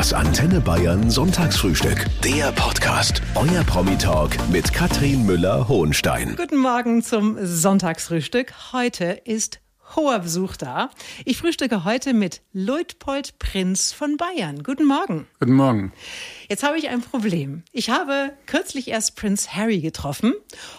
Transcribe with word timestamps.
Das 0.00 0.14
Antenne 0.14 0.62
Bayern 0.62 1.10
Sonntagsfrühstück. 1.10 2.06
Der 2.24 2.52
Podcast. 2.52 3.20
Euer 3.34 3.62
Promi-Talk 3.64 4.30
mit 4.48 4.72
Katrin 4.72 5.26
Müller-Hohenstein. 5.26 6.36
Guten 6.36 6.56
Morgen 6.56 7.02
zum 7.02 7.36
Sonntagsfrühstück. 7.38 8.54
Heute 8.72 9.20
ist 9.26 9.60
hoher 9.96 10.18
Besuch 10.20 10.56
da. 10.56 10.90
Ich 11.24 11.38
frühstücke 11.38 11.84
heute 11.84 12.14
mit 12.14 12.42
Luitpold 12.52 13.38
Prinz 13.38 13.92
von 13.92 14.16
Bayern. 14.16 14.62
Guten 14.62 14.84
Morgen. 14.84 15.26
Guten 15.38 15.54
Morgen. 15.54 15.92
Jetzt 16.48 16.62
habe 16.62 16.78
ich 16.78 16.88
ein 16.88 17.00
Problem. 17.00 17.62
Ich 17.72 17.90
habe 17.90 18.32
kürzlich 18.46 18.88
erst 18.88 19.16
Prinz 19.16 19.48
Harry 19.48 19.80
getroffen 19.80 20.34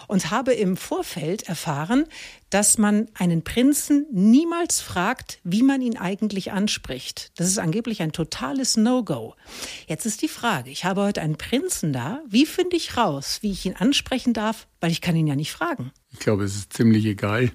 und 0.08 0.30
habe 0.30 0.52
im 0.52 0.76
Vorfeld 0.76 1.48
erfahren, 1.48 2.06
dass 2.50 2.76
man 2.76 3.08
einen 3.14 3.42
Prinzen 3.44 4.06
niemals 4.12 4.80
fragt, 4.80 5.40
wie 5.42 5.62
man 5.62 5.80
ihn 5.80 5.96
eigentlich 5.96 6.52
anspricht. 6.52 7.32
Das 7.36 7.46
ist 7.46 7.58
angeblich 7.58 8.02
ein 8.02 8.12
totales 8.12 8.76
No-Go. 8.76 9.34
Jetzt 9.86 10.04
ist 10.04 10.20
die 10.20 10.28
Frage, 10.28 10.70
ich 10.70 10.84
habe 10.84 11.02
heute 11.02 11.22
einen 11.22 11.38
Prinzen 11.38 11.92
da. 11.92 12.20
Wie 12.28 12.44
finde 12.44 12.76
ich 12.76 12.96
raus, 12.96 13.38
wie 13.40 13.52
ich 13.52 13.64
ihn 13.64 13.76
ansprechen 13.76 14.34
darf? 14.34 14.66
Weil 14.80 14.90
ich 14.90 15.00
kann 15.00 15.16
ihn 15.16 15.26
ja 15.26 15.36
nicht 15.36 15.52
fragen. 15.52 15.92
Ich 16.10 16.18
glaube, 16.18 16.44
es 16.44 16.54
ist 16.54 16.74
ziemlich 16.74 17.06
egal. 17.06 17.50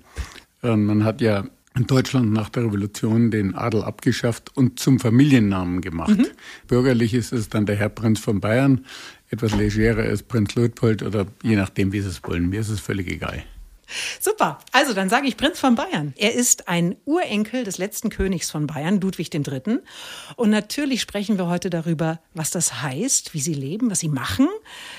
Ähm, 0.67 0.85
man 0.85 1.03
hat 1.03 1.21
ja 1.21 1.45
in 1.75 1.87
Deutschland 1.87 2.33
nach 2.33 2.49
der 2.49 2.63
Revolution 2.63 3.31
den 3.31 3.55
Adel 3.55 3.83
abgeschafft 3.83 4.55
und 4.55 4.79
zum 4.79 4.99
Familiennamen 4.99 5.81
gemacht. 5.81 6.17
Mhm. 6.17 6.27
Bürgerlich 6.67 7.13
ist 7.13 7.31
es 7.31 7.49
dann 7.49 7.65
der 7.65 7.75
Herr 7.75 7.89
Prinz 7.89 8.19
von 8.19 8.41
Bayern, 8.41 8.85
etwas 9.29 9.55
legerer 9.55 10.05
ist 10.05 10.27
Prinz 10.27 10.55
Luitpold 10.55 11.03
oder 11.03 11.27
je 11.43 11.55
nachdem, 11.55 11.91
wie 11.91 12.01
Sie 12.01 12.09
es 12.09 12.23
wollen. 12.23 12.49
Mir 12.49 12.61
ist 12.61 12.69
es 12.69 12.79
völlig 12.79 13.07
egal. 13.07 13.43
Super. 14.19 14.59
Also 14.71 14.93
dann 14.93 15.09
sage 15.09 15.27
ich 15.27 15.37
Prinz 15.37 15.59
von 15.59 15.75
Bayern. 15.75 16.13
Er 16.17 16.33
ist 16.33 16.67
ein 16.67 16.97
Urenkel 17.05 17.63
des 17.63 17.77
letzten 17.77 18.09
Königs 18.09 18.51
von 18.51 18.67
Bayern, 18.67 18.99
Ludwig 18.99 19.33
III. 19.33 19.79
Und 20.35 20.49
natürlich 20.49 21.01
sprechen 21.01 21.37
wir 21.37 21.47
heute 21.47 21.69
darüber, 21.69 22.19
was 22.33 22.51
das 22.51 22.81
heißt, 22.81 23.33
wie 23.33 23.39
Sie 23.39 23.53
leben, 23.53 23.89
was 23.89 23.99
Sie 23.99 24.09
machen. 24.09 24.47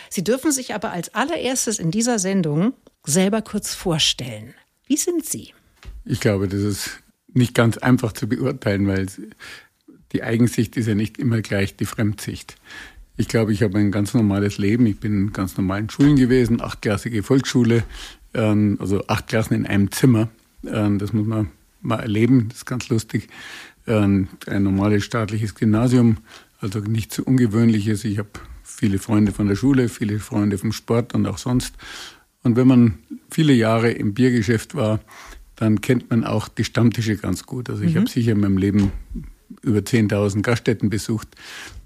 Sie 0.09 0.25
dürfen 0.25 0.53
sich 0.53 0.75
aber 0.75 0.91
als 0.91 1.15
allererstes 1.15 1.79
in 1.79 1.91
dieser 1.91 2.19
Sendung 2.19 2.73
selber 3.05 3.43
kurz 3.43 3.75
vorstellen. 3.75 4.55
Wie 4.87 4.97
sind 4.97 5.25
Sie? 5.27 5.53
Ich 6.11 6.21
glaube, 6.21 6.49
das 6.49 6.63
ist 6.63 7.03
nicht 7.35 7.55
ganz 7.55 7.77
einfach 7.77 8.13
zu 8.13 8.27
beurteilen, 8.29 8.87
weil 8.87 9.09
die 10.13 10.23
Eigensicht 10.23 10.79
ist 10.79 10.87
ja 10.87 10.95
nicht 10.95 11.19
immer 11.19 11.43
gleich 11.43 11.77
die 11.77 11.85
Fremdsicht. 11.85 12.57
Ich 13.19 13.29
glaube, 13.29 13.53
ich 13.53 13.63
habe 13.63 13.79
ein 13.79 13.91
ganz 13.91 14.15
normales 14.15 14.57
Leben. 14.57 14.87
Ich 14.87 15.01
bin 15.01 15.13
in 15.13 15.33
ganz 15.35 15.59
normalen 15.59 15.91
Schulen 15.91 16.17
gewesen, 16.17 16.63
achtklassige 16.63 17.23
Volksschule, 17.23 17.85
ähm, 18.33 18.79
also 18.81 19.07
acht 19.07 19.27
Klassen 19.27 19.53
in 19.53 19.67
einem 19.67 19.93
Zimmer. 19.93 20.31
Ähm, 20.65 20.99
das 20.99 21.13
muss 21.13 21.27
man 21.27 21.51
mal 21.83 22.01
erleben, 22.01 22.49
das 22.49 22.59
ist 22.59 22.65
ganz 22.65 22.89
lustig. 22.89 23.29
Ähm, 23.87 24.29
ein 24.47 24.63
normales 24.63 25.05
staatliches 25.05 25.55
Gymnasium, 25.55 26.17
also 26.59 26.79
nichts 26.79 27.17
so 27.17 27.23
Ungewöhnliches. 27.23 28.05
Ich 28.05 28.17
habe 28.17 28.31
viele 28.63 28.99
Freunde 28.99 29.33
von 29.33 29.47
der 29.47 29.57
Schule, 29.57 29.91
viele 29.91 30.21
Freunde 30.21 30.57
vom 30.57 30.73
Sport 30.73 31.15
und 31.15 31.27
auch 31.27 31.39
sonst. 31.39 31.75
Und 32.43 32.57
wenn 32.57 32.67
man 32.67 32.95
viele 33.31 33.53
Jahre 33.53 33.91
im 33.91 34.15
Biergeschäft 34.15 34.75
war, 34.75 35.01
dann 35.59 35.81
kennt 35.81 36.11
man 36.11 36.25
auch 36.25 36.49
die 36.49 36.65
Stammtische 36.65 37.17
ganz 37.17 37.45
gut. 37.45 37.69
Also 37.69 37.83
ich 37.83 37.95
mhm. 37.95 38.01
habe 38.01 38.11
sicher 38.11 38.33
in 38.33 38.41
meinem 38.41 38.59
Leben 38.59 38.93
über 39.63 39.81
10.000 39.81 40.43
Gaststätten 40.43 40.91
besucht. 40.91 41.29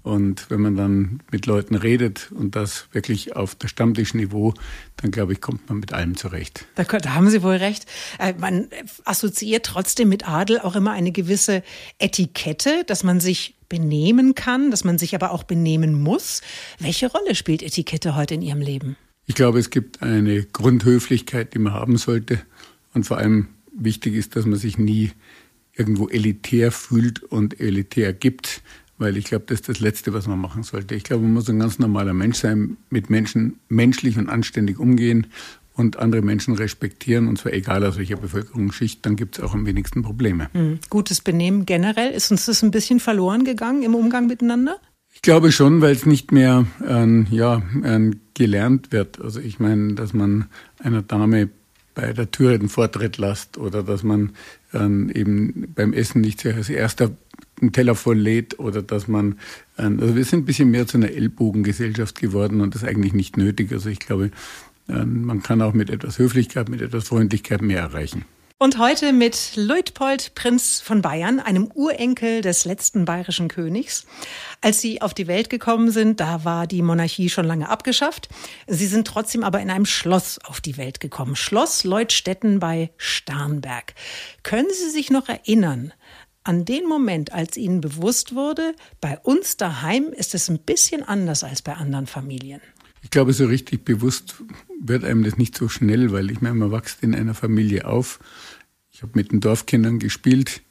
Und 0.03 0.49
wenn 0.49 0.61
man 0.61 0.75
dann 0.75 1.21
mit 1.31 1.45
Leuten 1.45 1.75
redet 1.75 2.29
und 2.31 2.55
das 2.55 2.87
wirklich 2.91 3.35
auf 3.35 3.55
der 3.55 3.69
Stammtischniveau, 3.69 4.53
dann 4.97 5.11
glaube 5.11 5.33
ich, 5.33 5.41
kommt 5.41 5.69
man 5.69 5.79
mit 5.79 5.93
allem 5.93 6.17
zurecht. 6.17 6.65
Da, 6.75 6.83
da 6.83 7.15
haben 7.15 7.29
Sie 7.29 7.41
wohl 7.41 7.55
recht. 7.55 7.85
Äh, 8.19 8.33
man 8.37 8.67
assoziiert 9.05 9.65
trotzdem 9.65 10.09
mit 10.09 10.27
Adel 10.27 10.59
auch 10.59 10.75
immer 10.75 10.91
eine 10.91 11.11
gewisse 11.11 11.63
Etikette, 11.99 12.83
dass 12.85 13.03
man 13.03 13.21
sich 13.21 13.55
benehmen 13.69 14.35
kann, 14.35 14.69
dass 14.69 14.83
man 14.83 14.97
sich 14.97 15.15
aber 15.15 15.31
auch 15.31 15.43
benehmen 15.43 16.03
muss. 16.03 16.41
Welche 16.79 17.09
Rolle 17.09 17.33
spielt 17.33 17.63
Etikette 17.63 18.15
heute 18.15 18.35
in 18.35 18.41
Ihrem 18.41 18.61
Leben? 18.61 18.97
Ich 19.25 19.35
glaube, 19.35 19.57
es 19.57 19.69
gibt 19.69 20.03
eine 20.03 20.43
Grundhöflichkeit, 20.43 21.53
die 21.53 21.59
man 21.59 21.73
haben 21.73 21.97
sollte. 21.97 22.41
Und 22.93 23.05
vor 23.05 23.17
allem 23.17 23.47
wichtig 23.75 24.15
ist, 24.15 24.35
dass 24.35 24.45
man 24.45 24.57
sich 24.57 24.77
nie 24.77 25.11
irgendwo 25.75 26.07
elitär 26.07 26.71
fühlt 26.71 27.23
und 27.23 27.59
elitär 27.59 28.13
gibt, 28.13 28.61
weil 28.97 29.17
ich 29.17 29.25
glaube, 29.25 29.45
das 29.47 29.61
ist 29.61 29.69
das 29.69 29.79
Letzte, 29.79 30.13
was 30.13 30.27
man 30.27 30.39
machen 30.39 30.63
sollte. 30.63 30.95
Ich 30.95 31.03
glaube, 31.03 31.23
man 31.23 31.33
muss 31.33 31.49
ein 31.49 31.59
ganz 31.59 31.79
normaler 31.79 32.13
Mensch 32.13 32.37
sein, 32.37 32.77
mit 32.89 33.09
Menschen 33.09 33.59
menschlich 33.69 34.17
und 34.17 34.29
anständig 34.29 34.79
umgehen 34.79 35.27
und 35.75 35.97
andere 35.97 36.21
Menschen 36.21 36.53
respektieren, 36.53 37.27
und 37.27 37.39
zwar 37.39 37.53
egal 37.53 37.83
aus 37.83 37.97
welcher 37.97 38.17
Bevölkerungsschicht, 38.17 39.03
dann 39.05 39.15
gibt 39.15 39.37
es 39.37 39.43
auch 39.43 39.55
am 39.55 39.65
wenigsten 39.65 40.03
Probleme. 40.03 40.49
Mhm. 40.53 40.79
Gutes 40.89 41.21
Benehmen 41.21 41.65
generell, 41.65 42.11
ist 42.11 42.29
uns 42.31 42.45
das 42.45 42.61
ein 42.63 42.71
bisschen 42.71 42.99
verloren 42.99 43.43
gegangen 43.43 43.81
im 43.81 43.95
Umgang 43.95 44.27
miteinander? 44.27 44.77
Ich 45.15 45.21
glaube 45.21 45.51
schon, 45.51 45.81
weil 45.81 45.93
es 45.93 46.05
nicht 46.05 46.31
mehr 46.31 46.65
äh, 46.87 47.23
ja, 47.35 47.61
äh, 47.83 48.11
gelernt 48.33 48.91
wird. 48.91 49.21
Also 49.21 49.39
ich 49.39 49.59
meine, 49.59 49.93
dass 49.93 50.13
man 50.13 50.45
einer 50.79 51.01
Dame 51.01 51.49
bei 51.95 52.13
der 52.13 52.31
Tür 52.31 52.57
den 52.57 52.69
Vortritt 52.69 53.17
lasst 53.17 53.57
oder 53.57 53.83
dass 53.83 54.03
man 54.03 54.31
ähm, 54.73 55.09
eben 55.09 55.73
beim 55.75 55.93
Essen 55.93 56.21
nicht 56.21 56.45
als 56.45 56.69
erster 56.69 57.11
einen 57.61 57.71
Teller 57.71 57.95
voll 57.95 58.17
lädt 58.17 58.59
oder 58.59 58.81
dass 58.81 59.07
man, 59.07 59.39
ähm, 59.77 59.99
also 59.99 60.15
wir 60.15 60.25
sind 60.25 60.41
ein 60.41 60.45
bisschen 60.45 60.71
mehr 60.71 60.87
zu 60.87 60.97
einer 60.97 61.11
Ellbogengesellschaft 61.11 62.19
geworden 62.19 62.61
und 62.61 62.75
das 62.75 62.83
ist 62.83 62.87
eigentlich 62.87 63.13
nicht 63.13 63.37
nötig. 63.37 63.71
Also 63.71 63.89
ich 63.89 63.99
glaube, 63.99 64.31
ähm, 64.89 65.23
man 65.23 65.43
kann 65.43 65.61
auch 65.61 65.73
mit 65.73 65.89
etwas 65.89 66.19
Höflichkeit, 66.19 66.69
mit 66.69 66.81
etwas 66.81 67.07
Freundlichkeit 67.07 67.61
mehr 67.61 67.79
erreichen. 67.79 68.25
Und 68.63 68.77
heute 68.77 69.11
mit 69.11 69.57
Luitpold, 69.57 70.35
Prinz 70.35 70.79
von 70.79 71.01
Bayern, 71.01 71.41
einem 71.41 71.69
Urenkel 71.73 72.39
des 72.39 72.63
letzten 72.63 73.03
bayerischen 73.03 73.49
Königs. 73.49 74.05
Als 74.61 74.79
Sie 74.79 75.01
auf 75.01 75.13
die 75.13 75.27
Welt 75.27 75.49
gekommen 75.49 75.91
sind, 75.91 76.21
da 76.21 76.45
war 76.45 76.65
die 76.65 76.81
Monarchie 76.81 77.29
schon 77.29 77.43
lange 77.43 77.67
abgeschafft. 77.67 78.29
Sie 78.67 78.87
sind 78.87 79.05
trotzdem 79.05 79.43
aber 79.43 79.59
in 79.59 79.69
einem 79.69 79.85
Schloss 79.85 80.39
auf 80.45 80.61
die 80.61 80.77
Welt 80.77 81.01
gekommen. 81.01 81.35
Schloss 81.35 81.83
Leutstetten 81.83 82.59
bei 82.59 82.91
Starnberg. 82.95 83.95
Können 84.43 84.69
Sie 84.71 84.91
sich 84.91 85.11
noch 85.11 85.27
erinnern, 85.27 85.91
an 86.45 86.63
den 86.63 86.87
Moment, 86.87 87.33
als 87.33 87.57
Ihnen 87.57 87.81
bewusst 87.81 88.33
wurde, 88.33 88.75
bei 89.01 89.19
uns 89.19 89.57
daheim 89.57 90.13
ist 90.15 90.35
es 90.35 90.47
ein 90.47 90.59
bisschen 90.59 91.03
anders 91.03 91.43
als 91.43 91.63
bei 91.63 91.73
anderen 91.73 92.07
Familien? 92.07 92.61
Ich 93.03 93.09
glaube, 93.09 93.33
so 93.33 93.45
richtig 93.45 93.83
bewusst 93.83 94.35
wird 94.81 95.03
einem 95.03 95.23
das 95.23 95.37
nicht 95.37 95.57
so 95.57 95.67
schnell, 95.67 96.13
weil 96.13 96.31
ich 96.31 96.39
meine, 96.39 96.55
man 96.55 96.71
wächst 96.71 97.03
in 97.03 97.13
einer 97.13 97.33
Familie 97.33 97.85
auf. 97.85 98.19
Ich 98.93 99.01
habe 99.01 99.13
mit 99.15 99.31
den 99.31 99.39
Dorfkindern 99.39 99.97
gespielt. 99.97 100.61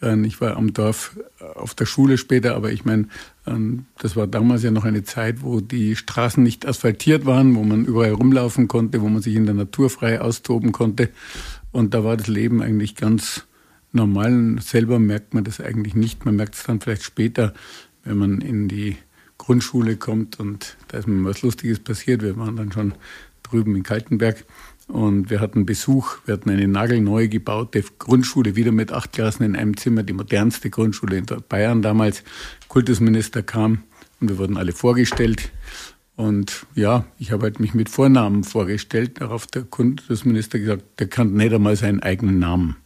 Ähm, 0.00 0.24
ich 0.24 0.40
war 0.40 0.56
am 0.56 0.72
Dorf 0.72 1.18
äh, 1.40 1.44
auf 1.44 1.74
der 1.74 1.84
Schule 1.84 2.16
später, 2.16 2.56
aber 2.56 2.72
ich 2.72 2.86
meine, 2.86 3.08
ähm, 3.46 3.84
das 3.98 4.16
war 4.16 4.26
damals 4.26 4.62
ja 4.62 4.70
noch 4.70 4.84
eine 4.84 5.04
Zeit, 5.04 5.42
wo 5.42 5.60
die 5.60 5.94
Straßen 5.94 6.42
nicht 6.42 6.66
asphaltiert 6.66 7.26
waren, 7.26 7.54
wo 7.54 7.64
man 7.64 7.84
überall 7.84 8.12
rumlaufen 8.12 8.66
konnte, 8.66 9.02
wo 9.02 9.08
man 9.08 9.20
sich 9.20 9.36
in 9.36 9.44
der 9.44 9.54
Natur 9.54 9.90
frei 9.90 10.22
austoben 10.22 10.72
konnte. 10.72 11.10
Und 11.70 11.92
da 11.92 12.02
war 12.02 12.16
das 12.16 12.28
Leben 12.28 12.62
eigentlich 12.62 12.96
ganz 12.96 13.46
normal. 13.92 14.56
Selber 14.60 14.98
merkt 14.98 15.34
man 15.34 15.44
das 15.44 15.60
eigentlich 15.60 15.94
nicht. 15.94 16.24
Man 16.24 16.36
merkt 16.36 16.54
es 16.54 16.62
dann 16.62 16.80
vielleicht 16.80 17.02
später, 17.02 17.52
wenn 18.04 18.16
man 18.16 18.40
in 18.40 18.68
die 18.68 18.96
Grundschule 19.36 19.96
kommt 19.96 20.40
und 20.40 20.78
da 20.88 20.96
ist 20.96 21.06
mir 21.06 21.28
was 21.28 21.42
Lustiges 21.42 21.78
passiert. 21.78 22.22
Wir 22.22 22.38
waren 22.38 22.56
dann 22.56 22.72
schon 22.72 22.94
drüben 23.42 23.76
in 23.76 23.82
Kaltenberg 23.82 24.44
und 24.88 25.30
wir 25.30 25.40
hatten 25.40 25.66
Besuch. 25.66 26.18
Wir 26.24 26.34
hatten 26.34 26.50
eine 26.50 26.68
nagelneu 26.68 27.28
gebaute 27.28 27.82
Grundschule, 27.98 28.56
wieder 28.56 28.72
mit 28.72 28.92
acht 28.92 29.12
Klassen 29.12 29.42
in 29.42 29.56
einem 29.56 29.76
Zimmer, 29.76 30.02
die 30.02 30.12
modernste 30.12 30.70
Grundschule 30.70 31.18
in 31.18 31.26
Bayern 31.48 31.82
damals. 31.82 32.22
Kultusminister 32.68 33.42
kam 33.42 33.84
und 34.20 34.30
wir 34.30 34.38
wurden 34.38 34.56
alle 34.56 34.72
vorgestellt. 34.72 35.50
Und 36.16 36.66
ja, 36.74 37.04
ich 37.18 37.30
habe 37.30 37.42
halt 37.42 37.60
mich 37.60 37.74
mit 37.74 37.90
Vornamen 37.90 38.42
vorgestellt. 38.42 39.20
Darauf 39.20 39.46
der 39.46 39.62
Kultusminister 39.62 40.58
gesagt, 40.58 40.84
der 40.98 41.08
kann 41.08 41.34
nicht 41.34 41.52
einmal 41.52 41.76
seinen 41.76 42.00
eigenen 42.00 42.38
Namen. 42.38 42.76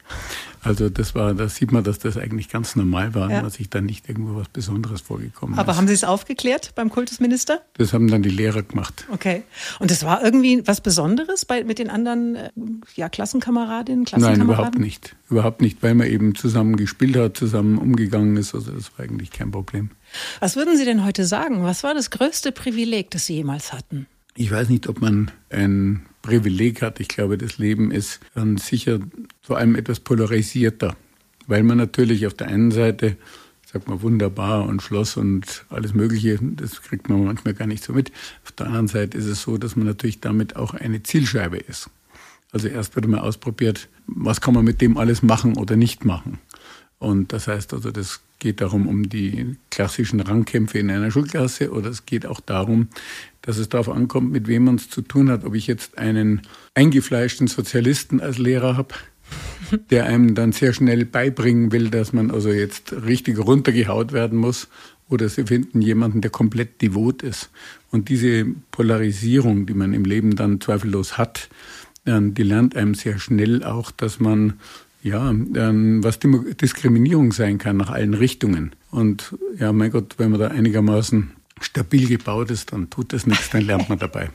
Also 0.63 0.91
das 0.91 1.15
war, 1.15 1.35
da 1.35 1.49
sieht 1.49 1.73
man, 1.73 1.85
dass 1.85 1.99
das 1.99 2.17
eigentlich 2.17 2.49
ganz 2.49 2.77
normal 2.77 3.15
war, 3.15 3.31
ja. 3.31 3.43
dass 3.43 3.55
sich 3.55 3.71
da 3.71 3.81
nicht 3.81 4.09
irgendwo 4.09 4.37
was 4.37 4.49
Besonderes 4.49 5.01
vorgekommen 5.01 5.59
Aber 5.59 5.73
ist. 5.73 5.79
haben 5.79 5.89
Sie 5.89 5.95
es 5.95 6.05
aufgeklärt 6.05 6.73
beim 6.75 6.91
Kultusminister? 6.91 7.63
Das 7.75 7.93
haben 7.93 8.09
dann 8.09 8.23
die 8.23 8.31
Lehrer 8.31 8.63
gemacht. 8.63 9.07
Okay. 9.11 9.43
Und 9.79 9.91
das 9.91 10.05
war 10.05 10.23
irgendwie 10.23 10.63
was 10.67 10.81
Besonderes 10.81 11.45
bei, 11.47 11.65
mit 11.65 11.79
den 11.79 11.89
anderen 11.89 12.37
äh, 12.37 12.51
ja, 12.95 13.09
Klassenkameradinnen, 13.09 14.05
Klassenkameraden? 14.05 14.47
Nein, 14.49 14.55
überhaupt 14.55 14.79
nicht. 14.79 15.17
Überhaupt 15.31 15.63
nicht, 15.63 15.83
weil 15.83 15.95
man 15.95 16.09
eben 16.09 16.35
zusammen 16.35 16.77
gespielt 16.77 17.17
hat, 17.17 17.37
zusammen 17.37 17.79
umgegangen 17.79 18.37
ist. 18.37 18.55
Also 18.55 18.73
das 18.73 18.91
war 18.99 19.05
eigentlich 19.05 19.31
kein 19.31 19.51
Problem. 19.51 19.91
Was 20.41 20.57
würden 20.57 20.77
Sie 20.77 20.85
denn 20.85 21.05
heute 21.05 21.25
sagen? 21.25 21.63
Was 21.65 21.83
war 21.85 21.95
das 21.95 22.11
größte 22.11 22.53
Privileg, 22.53 23.11
das 23.11 23.27
Sie 23.27 23.35
jemals 23.35 23.73
hatten? 23.73 24.07
Ich 24.35 24.51
weiß 24.51 24.69
nicht, 24.69 24.89
ob 24.89 25.01
man 25.01 25.31
ein 25.51 26.05
Privileg 26.23 26.83
hat. 26.83 27.01
Ich 27.01 27.09
glaube, 27.09 27.39
das 27.39 27.59
Leben 27.59 27.91
ist 27.91 28.21
dann 28.35 28.57
sicher 28.57 29.01
vor 29.41 29.59
allem 29.59 29.75
etwas 29.75 30.01
polarisierter, 30.01 30.97
weil 31.47 31.63
man 31.63 31.79
natürlich 31.79 32.27
auf 32.27 32.35
der 32.35 32.49
einen 32.49 32.71
Seite 32.71 33.17
sagt 33.73 33.89
man 33.89 34.03
wunderbar 34.03 34.67
und 34.67 34.83
Schloss 34.83 35.17
und 35.17 35.65
alles 35.69 35.95
Mögliche, 35.95 36.39
das 36.43 36.83
kriegt 36.83 37.09
man 37.09 37.25
manchmal 37.25 37.55
gar 37.55 37.67
nicht 37.67 37.85
so 37.85 37.93
mit. 37.93 38.11
Auf 38.45 38.53
der 38.53 38.67
anderen 38.67 38.89
Seite 38.89 39.17
ist 39.17 39.27
es 39.27 39.43
so, 39.43 39.59
dass 39.59 39.77
man 39.77 39.87
natürlich 39.87 40.21
damit 40.21 40.57
auch 40.57 40.75
eine 40.75 41.03
Zielscheibe 41.03 41.57
ist. 41.57 41.89
Also 42.53 42.67
erst 42.67 42.97
wird 42.97 43.07
mal 43.07 43.21
ausprobiert, 43.21 43.89
was 44.09 44.41
kann 44.41 44.55
man 44.55 44.65
mit 44.65 44.81
dem 44.81 44.97
alles 44.97 45.23
machen 45.23 45.57
oder 45.57 45.77
nicht 45.77 46.05
machen. 46.05 46.39
Und 47.01 47.33
das 47.33 47.49
heißt 47.49 47.73
also, 47.73 47.91
das 47.91 48.21
geht 48.39 48.61
darum, 48.61 48.87
um 48.87 49.09
die 49.09 49.57
klassischen 49.71 50.21
Rangkämpfe 50.21 50.79
in 50.79 50.91
einer 50.91 51.11
Schulklasse 51.11 51.73
oder 51.73 51.89
es 51.89 52.07
geht 52.07 52.27
auch 52.27 52.41
darum, 52.41 52.89
dass 53.43 53.57
es 53.57 53.71
darauf 53.71 53.89
ankommt, 53.89 54.31
mit 54.31 54.47
wem 54.47 54.65
man 54.65 54.75
es 54.77 54.91
zu 54.91 55.01
tun 55.03 55.31
hat. 55.31 55.45
Ob 55.45 55.55
ich 55.55 55.67
jetzt 55.67 55.97
einen 55.97 56.43
eingefleischten 56.75 57.49
Sozialisten 57.49 58.21
als 58.21 58.37
Lehrer 58.37 58.77
habe, 58.77 58.95
der 59.91 60.05
einem 60.05 60.35
dann 60.35 60.53
sehr 60.53 60.75
schnell 60.75 61.07
beibringen 61.07 61.73
will, 61.73 61.89
dass 61.89 62.13
man 62.13 62.31
also 62.31 62.51
jetzt 62.51 62.93
richtig 62.93 63.39
runtergehaut 63.39 64.13
werden 64.13 64.39
muss, 64.39 64.69
oder 65.09 65.29
sie 65.29 65.45
finden 65.45 65.83
jemanden, 65.83 66.21
der 66.21 66.31
komplett 66.31 66.83
devot 66.83 67.23
ist. 67.23 67.51
Und 67.91 68.11
diese 68.11 68.45
Polarisierung, 68.71 69.67
die 69.67 69.75
man 69.75 69.93
im 69.93 70.05
Leben 70.05 70.37
dann 70.37 70.61
zweifellos 70.61 71.19
hat, 71.19 71.49
die 72.07 72.43
lernt 72.45 72.77
einem 72.77 72.95
sehr 72.95 73.19
schnell 73.19 73.65
auch, 73.65 73.91
dass 73.91 74.21
man 74.21 74.61
ja, 75.03 75.33
was 75.33 76.19
Diskriminierung 76.21 77.33
sein 77.33 77.59
kann 77.59 77.77
nach 77.77 77.91
allen 77.91 78.15
Richtungen. 78.15 78.75
Und 78.91 79.35
ja, 79.59 79.73
mein 79.73 79.91
Gott, 79.91 80.15
wenn 80.19 80.31
man 80.31 80.41
da 80.41 80.49
einigermaßen 80.49 81.33
stabil 81.61 82.09
gebaut 82.09 82.51
ist, 82.51 82.73
dann 82.73 82.91
tut 82.91 83.13
das 83.13 83.27
nichts, 83.27 83.51
dann 83.51 83.63
lernt 83.63 83.89
man 83.89 83.99
dabei. 83.99 84.31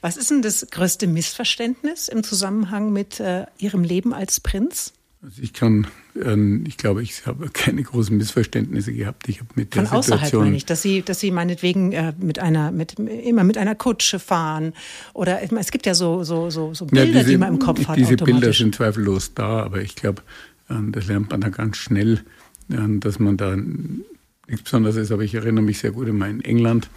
Was 0.00 0.16
ist 0.16 0.30
denn 0.30 0.42
das 0.42 0.66
größte 0.70 1.06
Missverständnis 1.06 2.08
im 2.08 2.22
Zusammenhang 2.22 2.92
mit 2.92 3.20
äh, 3.20 3.46
Ihrem 3.58 3.82
Leben 3.82 4.12
als 4.12 4.40
Prinz? 4.40 4.92
Also 5.26 5.42
ich 5.42 5.52
kann, 5.52 5.88
ähm, 6.22 6.62
ich 6.68 6.76
glaube, 6.76 7.02
ich 7.02 7.26
habe 7.26 7.48
keine 7.48 7.82
großen 7.82 8.16
Missverständnisse 8.16 8.92
gehabt. 8.92 9.28
Ich 9.28 9.40
habe 9.40 9.48
mit 9.56 9.74
der 9.74 9.84
Von 9.84 9.98
außerhalb 9.98 10.20
Situation 10.20 10.44
meine 10.44 10.56
ich, 10.56 10.66
dass 10.66 10.82
Sie, 10.82 11.02
dass 11.02 11.18
Sie 11.18 11.32
meinetwegen 11.32 11.90
äh, 11.90 12.12
mit 12.20 12.38
einer, 12.38 12.70
mit 12.70 12.96
immer 13.00 13.42
mit 13.42 13.58
einer 13.58 13.74
Kutsche 13.74 14.20
fahren 14.20 14.72
oder 15.14 15.40
es 15.42 15.72
gibt 15.72 15.84
ja 15.84 15.94
so 15.94 16.22
so 16.22 16.48
so, 16.50 16.74
so 16.74 16.86
Bilder, 16.86 17.06
ja, 17.06 17.12
diese, 17.12 17.30
die 17.30 17.38
man 17.38 17.54
im 17.54 17.58
Kopf 17.58 17.88
hat. 17.88 17.96
Diese 17.96 18.14
Bilder 18.16 18.52
sind 18.52 18.76
zweifellos 18.76 19.34
da, 19.34 19.64
aber 19.64 19.80
ich 19.80 19.96
glaube, 19.96 20.22
äh, 20.68 20.74
das 20.92 21.08
lernt 21.08 21.30
man 21.30 21.40
dann 21.40 21.50
ganz 21.50 21.76
schnell, 21.78 22.20
äh, 22.68 22.76
dass 23.00 23.18
man 23.18 23.36
da 23.36 23.56
nichts 23.56 24.62
Besonderes 24.62 24.94
ist. 24.94 25.10
Aber 25.10 25.24
ich 25.24 25.34
erinnere 25.34 25.64
mich 25.64 25.80
sehr 25.80 25.90
gut 25.90 26.06
immer 26.06 26.28
in 26.28 26.40
England, 26.40 26.88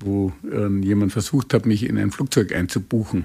wo 0.00 0.32
jemand 0.82 1.12
versucht 1.12 1.54
hat, 1.54 1.64
mich 1.64 1.82
in 1.82 1.96
ein 1.96 2.10
Flugzeug 2.10 2.54
einzubuchen. 2.54 3.24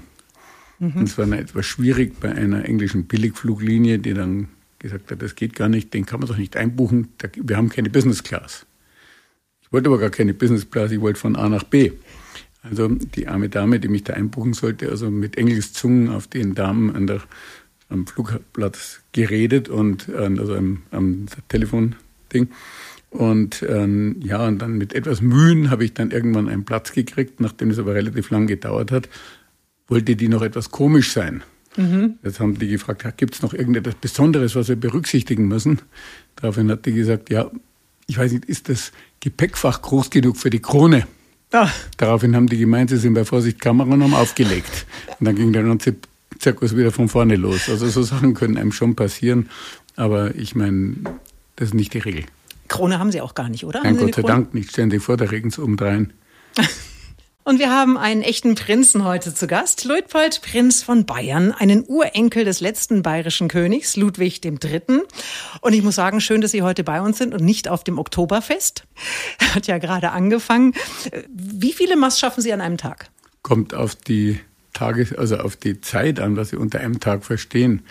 Mhm. 0.82 0.96
Und 0.96 1.04
es 1.04 1.16
war 1.16 1.30
etwas 1.30 1.64
schwierig 1.64 2.18
bei 2.18 2.32
einer 2.32 2.64
englischen 2.64 3.04
Billigfluglinie, 3.04 4.00
die 4.00 4.14
dann 4.14 4.48
gesagt 4.80 5.12
hat, 5.12 5.22
das 5.22 5.36
geht 5.36 5.54
gar 5.54 5.68
nicht, 5.68 5.94
den 5.94 6.06
kann 6.06 6.18
man 6.18 6.28
doch 6.28 6.36
nicht 6.36 6.56
einbuchen, 6.56 7.08
wir 7.36 7.56
haben 7.56 7.68
keine 7.68 7.88
Business 7.88 8.24
Class. 8.24 8.66
Ich 9.62 9.72
wollte 9.72 9.88
aber 9.88 9.98
gar 9.98 10.10
keine 10.10 10.34
Business 10.34 10.68
Class, 10.68 10.90
ich 10.90 11.00
wollte 11.00 11.20
von 11.20 11.36
A 11.36 11.48
nach 11.48 11.62
B. 11.62 11.92
Also 12.64 12.88
die 12.88 13.28
arme 13.28 13.48
Dame, 13.48 13.78
die 13.78 13.86
mich 13.86 14.02
da 14.02 14.14
einbuchen 14.14 14.54
sollte, 14.54 14.88
also 14.88 15.08
mit 15.08 15.38
Engelszungen 15.38 16.08
auf 16.08 16.26
den 16.26 16.56
Damen 16.56 16.94
an 16.94 17.06
der, 17.06 17.22
am 17.88 18.08
Flugplatz 18.08 19.02
geredet 19.12 19.68
und 19.68 20.08
also 20.12 20.54
am, 20.56 20.82
am 20.90 21.26
Telefonding. 21.48 22.48
Und 23.10 23.64
ähm, 23.68 24.16
ja, 24.24 24.46
und 24.46 24.58
dann 24.58 24.78
mit 24.78 24.94
etwas 24.94 25.20
Mühen 25.20 25.70
habe 25.70 25.84
ich 25.84 25.94
dann 25.94 26.10
irgendwann 26.10 26.48
einen 26.48 26.64
Platz 26.64 26.92
gekriegt, 26.92 27.40
nachdem 27.40 27.70
es 27.70 27.78
aber 27.78 27.94
relativ 27.94 28.30
lang 28.30 28.48
gedauert 28.48 28.90
hat 28.90 29.08
wollte 29.92 30.16
die 30.16 30.28
noch 30.28 30.40
etwas 30.40 30.70
komisch 30.70 31.12
sein. 31.12 31.42
Mhm. 31.76 32.14
Jetzt 32.22 32.40
haben 32.40 32.58
die 32.58 32.68
gefragt, 32.68 33.04
gibt 33.18 33.34
es 33.34 33.42
noch 33.42 33.52
irgendetwas 33.52 33.94
Besonderes, 33.94 34.56
was 34.56 34.68
wir 34.68 34.76
berücksichtigen 34.76 35.48
müssen? 35.48 35.82
Daraufhin 36.36 36.70
hat 36.70 36.86
die 36.86 36.92
gesagt, 36.92 37.28
ja, 37.28 37.50
ich 38.06 38.16
weiß 38.16 38.32
nicht, 38.32 38.46
ist 38.46 38.70
das 38.70 38.92
Gepäckfach 39.20 39.82
groß 39.82 40.08
genug 40.08 40.38
für 40.38 40.48
die 40.48 40.60
Krone? 40.60 41.06
Ah. 41.52 41.68
Daraufhin 41.98 42.34
haben 42.34 42.46
die 42.46 42.56
gemeint, 42.56 42.88
sie 42.88 42.96
sind 42.96 43.12
bei 43.12 43.26
Vorsicht 43.26 43.60
Kamera 43.60 43.92
und 43.92 44.02
haben 44.02 44.14
aufgelegt. 44.14 44.86
Und 45.20 45.26
dann 45.26 45.36
ging 45.36 45.52
der 45.52 45.62
ganze 45.62 45.96
Zirkus 46.38 46.74
wieder 46.74 46.90
von 46.90 47.10
vorne 47.10 47.36
los. 47.36 47.68
Also 47.68 47.86
so 47.88 48.02
Sachen 48.02 48.32
können 48.32 48.56
einem 48.56 48.72
schon 48.72 48.96
passieren, 48.96 49.50
aber 49.94 50.34
ich 50.36 50.54
meine, 50.54 50.96
das 51.56 51.68
ist 51.68 51.74
nicht 51.74 51.92
die 51.92 51.98
Regel. 51.98 52.24
Krone 52.68 52.98
haben 52.98 53.12
Sie 53.12 53.20
auch 53.20 53.34
gar 53.34 53.50
nicht, 53.50 53.66
oder? 53.66 53.82
Nein, 53.82 53.98
Gott 53.98 54.14
sei 54.14 54.22
Dank 54.22 54.54
nicht. 54.54 54.70
Stellen 54.70 54.90
Sie 54.90 54.98
vor, 54.98 55.18
da 55.18 55.26
regen 55.26 55.48
es 55.48 55.58
umdrehen. 55.58 56.14
Und 57.44 57.58
wir 57.58 57.70
haben 57.70 57.98
einen 57.98 58.22
echten 58.22 58.54
Prinzen 58.54 59.04
heute 59.04 59.34
zu 59.34 59.48
Gast. 59.48 59.84
Luitpold, 59.84 60.42
Prinz 60.42 60.84
von 60.84 61.06
Bayern, 61.06 61.50
einen 61.50 61.84
Urenkel 61.84 62.44
des 62.44 62.60
letzten 62.60 63.02
bayerischen 63.02 63.48
Königs, 63.48 63.96
Ludwig 63.96 64.44
III. 64.44 65.02
Und 65.60 65.72
ich 65.72 65.82
muss 65.82 65.96
sagen, 65.96 66.20
schön, 66.20 66.40
dass 66.40 66.52
Sie 66.52 66.62
heute 66.62 66.84
bei 66.84 67.00
uns 67.00 67.18
sind 67.18 67.34
und 67.34 67.42
nicht 67.42 67.68
auf 67.68 67.82
dem 67.82 67.98
Oktoberfest. 67.98 68.84
Hat 69.54 69.66
ja 69.66 69.78
gerade 69.78 70.10
angefangen. 70.10 70.74
Wie 71.28 71.72
viele 71.72 71.96
Mass 71.96 72.20
schaffen 72.20 72.42
Sie 72.42 72.52
an 72.52 72.60
einem 72.60 72.78
Tag? 72.78 73.10
Kommt 73.42 73.74
auf 73.74 73.96
die 73.96 74.38
Tages-, 74.72 75.12
also 75.12 75.38
auf 75.38 75.56
die 75.56 75.80
Zeit 75.80 76.20
an, 76.20 76.36
was 76.36 76.50
Sie 76.50 76.56
unter 76.56 76.78
einem 76.78 77.00
Tag 77.00 77.24
verstehen 77.24 77.82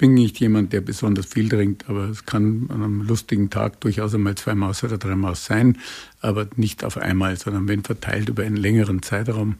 bin 0.00 0.14
nicht 0.14 0.40
jemand, 0.40 0.72
der 0.72 0.80
besonders 0.80 1.26
viel 1.26 1.50
trinkt, 1.50 1.90
aber 1.90 2.08
es 2.08 2.24
kann 2.24 2.70
an 2.70 2.82
einem 2.82 3.02
lustigen 3.02 3.50
Tag 3.50 3.82
durchaus 3.82 4.14
einmal 4.14 4.34
zwei 4.34 4.54
Maus 4.54 4.82
oder 4.82 4.96
drei 4.96 5.14
Maus 5.14 5.44
sein, 5.44 5.76
aber 6.22 6.48
nicht 6.56 6.84
auf 6.84 6.96
einmal, 6.96 7.36
sondern 7.36 7.68
wenn 7.68 7.84
verteilt 7.84 8.30
über 8.30 8.42
einen 8.42 8.56
längeren 8.56 9.02
Zeitraum. 9.02 9.56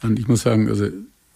Und 0.00 0.20
ich 0.20 0.28
muss 0.28 0.42
sagen, 0.42 0.68
also 0.68 0.86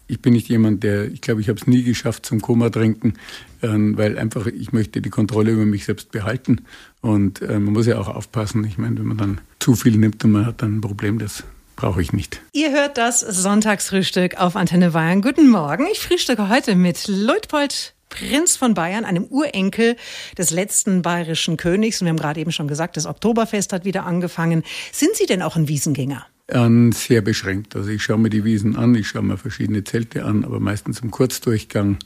ich 0.06 0.22
bin 0.22 0.32
nicht 0.32 0.46
jemand, 0.46 0.84
der, 0.84 1.10
ich 1.10 1.22
glaube, 1.22 1.40
ich 1.40 1.48
habe 1.48 1.58
es 1.58 1.66
nie 1.66 1.82
geschafft 1.82 2.24
zum 2.24 2.40
Koma 2.40 2.70
trinken, 2.70 3.14
ähm, 3.62 3.98
weil 3.98 4.16
einfach 4.16 4.46
ich 4.46 4.72
möchte 4.72 5.00
die 5.00 5.10
Kontrolle 5.10 5.50
über 5.50 5.66
mich 5.66 5.84
selbst 5.84 6.12
behalten. 6.12 6.66
Und 7.00 7.42
äh, 7.42 7.58
man 7.58 7.72
muss 7.72 7.86
ja 7.86 7.98
auch 7.98 8.06
aufpassen. 8.06 8.62
Ich 8.62 8.78
meine, 8.78 8.96
wenn 8.98 9.06
man 9.06 9.16
dann 9.16 9.40
zu 9.58 9.74
viel 9.74 9.96
nimmt 9.96 10.24
und 10.24 10.30
man 10.30 10.46
hat 10.46 10.62
dann 10.62 10.76
ein 10.76 10.80
Problem, 10.82 11.18
das 11.18 11.42
brauche 11.74 12.00
ich 12.00 12.12
nicht. 12.12 12.40
Ihr 12.52 12.70
hört 12.70 12.96
das 12.96 13.18
Sonntagsfrühstück 13.22 14.36
auf 14.36 14.54
Antenne 14.54 14.92
Bayern. 14.92 15.20
Guten 15.20 15.50
Morgen. 15.50 15.88
Ich 15.90 15.98
frühstücke 15.98 16.48
heute 16.48 16.76
mit 16.76 17.08
Leutpold 17.08 17.95
Prinz 18.08 18.56
von 18.56 18.74
Bayern, 18.74 19.04
einem 19.04 19.24
Urenkel 19.24 19.96
des 20.38 20.50
letzten 20.50 21.02
bayerischen 21.02 21.56
Königs. 21.56 22.00
Und 22.00 22.06
wir 22.06 22.10
haben 22.10 22.18
gerade 22.18 22.40
eben 22.40 22.52
schon 22.52 22.68
gesagt, 22.68 22.96
das 22.96 23.06
Oktoberfest 23.06 23.72
hat 23.72 23.84
wieder 23.84 24.04
angefangen. 24.06 24.62
Sind 24.92 25.16
Sie 25.16 25.26
denn 25.26 25.42
auch 25.42 25.56
ein 25.56 25.68
Wiesengänger? 25.68 26.26
Ähm, 26.48 26.92
sehr 26.92 27.22
beschränkt. 27.22 27.74
Also 27.74 27.90
ich 27.90 28.02
schaue 28.02 28.18
mir 28.18 28.30
die 28.30 28.44
Wiesen 28.44 28.76
an, 28.76 28.94
ich 28.94 29.08
schaue 29.08 29.22
mir 29.22 29.36
verschiedene 29.36 29.82
Zelte 29.84 30.24
an, 30.24 30.44
aber 30.44 30.60
meistens 30.60 31.00
im 31.00 31.10
Kurzdurchgang. 31.10 31.98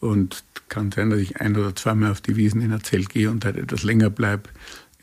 Und 0.00 0.44
kann 0.68 0.92
sein, 0.92 1.10
dass 1.10 1.20
ich 1.20 1.40
ein 1.40 1.56
oder 1.56 1.74
zweimal 1.74 2.10
auf 2.10 2.20
die 2.20 2.36
Wiesen 2.36 2.60
in 2.60 2.72
ein 2.72 2.82
Zelt 2.82 3.08
gehe 3.08 3.30
und 3.30 3.44
halt 3.44 3.56
etwas 3.56 3.82
länger 3.82 4.10
bleibe. 4.10 4.50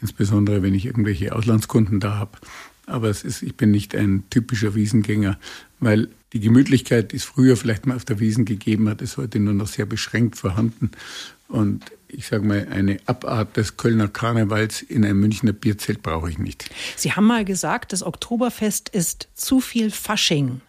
Insbesondere, 0.02 0.62
wenn 0.62 0.74
ich 0.74 0.86
irgendwelche 0.86 1.34
Auslandskunden 1.34 2.00
da 2.00 2.16
habe. 2.16 2.38
Aber 2.86 3.10
es 3.10 3.24
ist, 3.24 3.42
ich 3.42 3.56
bin 3.56 3.72
nicht 3.72 3.96
ein 3.96 4.26
typischer 4.30 4.76
Wiesengänger, 4.76 5.40
weil 5.80 6.10
die 6.34 6.40
Gemütlichkeit, 6.40 7.12
die 7.12 7.18
es 7.18 7.24
früher 7.24 7.56
vielleicht 7.56 7.86
mal 7.86 7.96
auf 7.96 8.06
der 8.06 8.20
Wiesen 8.20 8.46
gegeben 8.46 8.90
hat, 8.90 9.02
ist 9.02 9.18
heute 9.18 9.40
nur 9.40 9.54
noch 9.54 9.68
sehr 9.68 9.86
beschränkt 9.86 10.36
vorhanden. 10.36 10.92
Und 11.48 11.86
ich 12.08 12.28
sage 12.28 12.46
mal, 12.46 12.68
eine 12.70 12.98
Abart 13.06 13.56
des 13.58 13.78
Kölner 13.78 14.08
Karnevals 14.08 14.82
in 14.82 15.06
einem 15.06 15.20
Münchner 15.20 15.54
Bierzelt 15.54 16.02
brauche 16.02 16.30
ich 16.30 16.40
nicht. 16.40 16.70
Sie 16.96 17.14
haben 17.14 17.28
mal 17.28 17.46
gesagt, 17.46 17.94
das 17.94 18.04
Oktoberfest 18.04 18.90
ist 18.90 19.28
zu 19.36 19.62
viel 19.62 19.92
Fasching. 19.92 20.62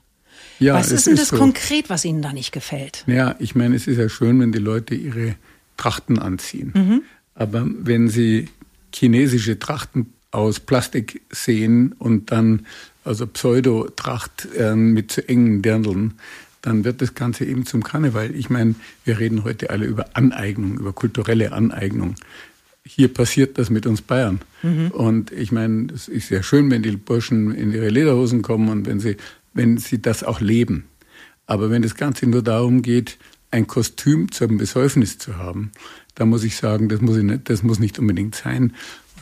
Ja, 0.59 0.75
was 0.75 0.93
ist 0.93 1.07
denn 1.07 1.17
das 1.17 1.29
so. 1.29 1.37
konkret, 1.37 1.91
was 1.91 2.05
Ihnen 2.05 2.23
da 2.23 2.33
nicht 2.33 2.53
gefällt? 2.53 3.05
Ja, 3.07 3.35
ich 3.39 3.55
meine, 3.55 3.75
es 3.75 3.87
ist 3.87 3.97
ja 3.97 4.09
schön, 4.09 4.41
wenn 4.41 4.53
die 4.53 4.59
Leute 4.59 4.95
ihre 4.95 5.35
Trachten 5.77 6.19
anziehen. 6.19 6.73
Mhm. 6.75 7.03
Aber 7.35 7.67
wenn 7.67 8.09
sie 8.09 8.49
chinesische 8.95 9.59
Trachten 9.59 10.13
aus 10.31 10.61
Plastik 10.61 11.23
sehen 11.31 11.93
und 11.93 12.31
dann 12.31 12.67
also 13.05 13.27
Pseudotracht 13.27 14.49
äh, 14.57 14.75
mit 14.75 15.13
zu 15.13 15.29
engen 15.29 15.63
Dirndeln, 15.63 16.15
dann 16.63 16.85
wird 16.85 17.03
das 17.03 17.15
Ganze 17.15 17.45
eben 17.45 17.67
zum 17.67 17.83
Karneval. 17.83 18.35
Ich 18.35 18.49
meine, 18.49 18.75
wir 19.05 19.19
reden 19.19 19.45
heute 19.45 19.71
alle 19.71 19.85
über 19.85 20.07
Aneignung, 20.15 20.79
über 20.79 20.93
kulturelle 20.93 21.53
Aneignung. 21.53 22.15
Hier 22.87 23.13
passiert 23.13 23.59
das 23.59 23.69
mit 23.69 23.87
uns 23.87 24.01
Bayern. 24.03 24.41
Mhm. 24.63 24.91
Und 24.91 25.31
ich 25.31 25.53
meine, 25.53 25.89
es 25.93 26.09
ist 26.09 26.29
sehr 26.29 26.43
schön, 26.43 26.71
wenn 26.71 26.83
die 26.83 26.97
Burschen 26.97 27.55
in 27.55 27.73
ihre 27.73 27.89
Lederhosen 27.91 28.43
kommen 28.43 28.71
und 28.71 28.87
wenn 28.87 28.99
sie, 28.99 29.17
wenn 29.53 29.77
sie 29.77 30.01
das 30.01 30.25
auch 30.25 30.41
leben. 30.41 30.85
Aber 31.47 31.71
wenn 31.71 31.83
das 31.83 31.97
Ganze 31.97 32.27
nur 32.27 32.43
darum 32.43 32.81
geht, 32.81 33.19
ein 33.51 33.67
Kostüm 33.67 34.33
zum 34.33 34.57
Besäufnis 34.57 35.19
zu 35.19 35.37
haben, 35.37 35.71
da 36.15 36.25
muss 36.25 36.45
ich 36.45 36.57
sagen, 36.57 36.89
das 36.89 37.01
muss, 37.01 37.17
nicht, 37.17 37.51
das 37.51 37.63
muss 37.63 37.79
nicht 37.79 37.99
unbedingt 37.99 38.35
sein. 38.35 38.73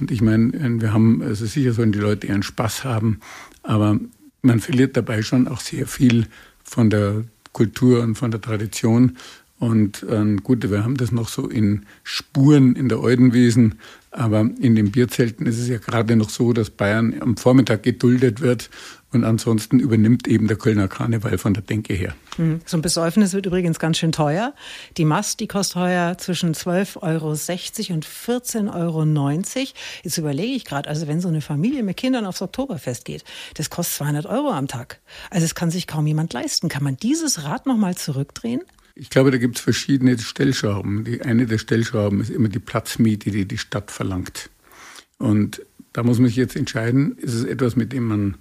Und 0.00 0.10
ich 0.10 0.22
meine, 0.22 0.80
wir 0.80 0.92
haben, 0.92 1.22
also 1.22 1.44
sicher 1.44 1.72
sollen 1.72 1.92
die 1.92 1.98
Leute 1.98 2.26
ihren 2.26 2.42
Spaß 2.42 2.84
haben, 2.84 3.20
aber 3.62 3.98
man 4.42 4.60
verliert 4.60 4.96
dabei 4.96 5.22
schon 5.22 5.48
auch 5.48 5.60
sehr 5.60 5.86
viel 5.86 6.26
von 6.64 6.90
der 6.90 7.24
Kultur 7.52 8.02
und 8.02 8.16
von 8.16 8.30
der 8.30 8.40
Tradition. 8.40 9.16
Und 9.58 10.02
äh, 10.02 10.36
gut, 10.42 10.68
wir 10.68 10.82
haben 10.82 10.96
das 10.96 11.12
noch 11.12 11.28
so 11.28 11.48
in 11.48 11.86
Spuren 12.02 12.74
in 12.74 12.88
der 12.88 13.00
Eudenwesen, 13.00 13.76
aber 14.10 14.40
in 14.58 14.74
den 14.74 14.90
Bierzelten 14.90 15.46
ist 15.46 15.58
es 15.58 15.68
ja 15.68 15.78
gerade 15.78 16.16
noch 16.16 16.30
so, 16.30 16.52
dass 16.52 16.70
Bayern 16.70 17.14
am 17.20 17.36
Vormittag 17.36 17.84
geduldet 17.84 18.40
wird 18.40 18.70
und 19.12 19.24
ansonsten 19.24 19.78
übernimmt 19.78 20.26
eben 20.26 20.48
der 20.48 20.56
Kölner 20.56 20.88
Karneval 20.88 21.38
von 21.38 21.54
der 21.54 21.62
Denke 21.62 21.94
her. 21.94 22.14
Hm. 22.36 22.60
So 22.64 22.78
ein 22.78 22.82
Besäufnis 22.82 23.34
wird 23.34 23.46
übrigens 23.46 23.78
ganz 23.78 23.98
schön 23.98 24.12
teuer. 24.12 24.54
Die 24.96 25.04
Mast, 25.04 25.40
die 25.40 25.46
kostet 25.46 25.76
heuer 25.76 26.16
zwischen 26.18 26.54
12,60 26.54 27.00
Euro 27.02 27.28
und 27.94 28.06
14,90 28.06 28.72
Euro. 28.74 29.68
Jetzt 30.02 30.18
überlege 30.18 30.54
ich 30.54 30.64
gerade, 30.64 30.88
also 30.88 31.06
wenn 31.06 31.20
so 31.20 31.28
eine 31.28 31.40
Familie 31.40 31.82
mit 31.82 31.96
Kindern 31.96 32.24
aufs 32.26 32.42
Oktoberfest 32.42 33.04
geht, 33.04 33.24
das 33.54 33.70
kostet 33.70 33.98
200 33.98 34.26
Euro 34.26 34.50
am 34.50 34.68
Tag. 34.68 35.00
Also 35.30 35.44
es 35.44 35.54
kann 35.54 35.70
sich 35.70 35.86
kaum 35.86 36.06
jemand 36.06 36.32
leisten. 36.32 36.68
Kann 36.68 36.82
man 36.82 36.96
dieses 36.96 37.44
Rad 37.44 37.66
nochmal 37.66 37.96
zurückdrehen? 37.96 38.62
Ich 38.94 39.10
glaube, 39.10 39.30
da 39.30 39.38
gibt 39.38 39.56
es 39.56 39.62
verschiedene 39.62 40.18
Stellschrauben. 40.18 41.04
Die 41.04 41.22
eine 41.22 41.46
der 41.46 41.58
Stellschrauben 41.58 42.20
ist 42.20 42.30
immer 42.30 42.48
die 42.48 42.58
Platzmiete, 42.58 43.30
die 43.30 43.46
die 43.46 43.58
Stadt 43.58 43.90
verlangt. 43.90 44.50
Und 45.18 45.62
da 45.92 46.02
muss 46.02 46.18
man 46.18 46.28
sich 46.28 46.36
jetzt 46.36 46.56
entscheiden, 46.56 47.16
ist 47.18 47.34
es 47.34 47.44
etwas, 47.44 47.76
mit 47.76 47.92
dem 47.92 48.06
man 48.08 48.36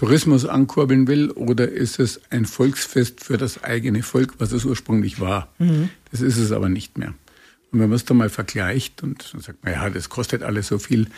Tourismus 0.00 0.46
ankurbeln 0.46 1.08
will 1.08 1.30
oder 1.30 1.68
ist 1.68 2.00
es 2.00 2.22
ein 2.30 2.46
Volksfest 2.46 3.22
für 3.22 3.36
das 3.36 3.64
eigene 3.64 4.02
Volk, 4.02 4.36
was 4.38 4.50
es 4.50 4.64
ursprünglich 4.64 5.20
war. 5.20 5.52
Mhm. 5.58 5.90
Das 6.10 6.22
ist 6.22 6.38
es 6.38 6.52
aber 6.52 6.70
nicht 6.70 6.96
mehr. 6.96 7.12
Und 7.70 7.80
wenn 7.80 7.90
man 7.90 7.96
es 7.96 8.06
dann 8.06 8.16
mal 8.16 8.30
vergleicht 8.30 9.02
und 9.02 9.34
dann 9.34 9.42
sagt 9.42 9.62
man, 9.62 9.74
ja, 9.74 9.90
das 9.90 10.08
kostet 10.08 10.42
alles 10.42 10.68
so 10.68 10.78
viel, 10.78 11.08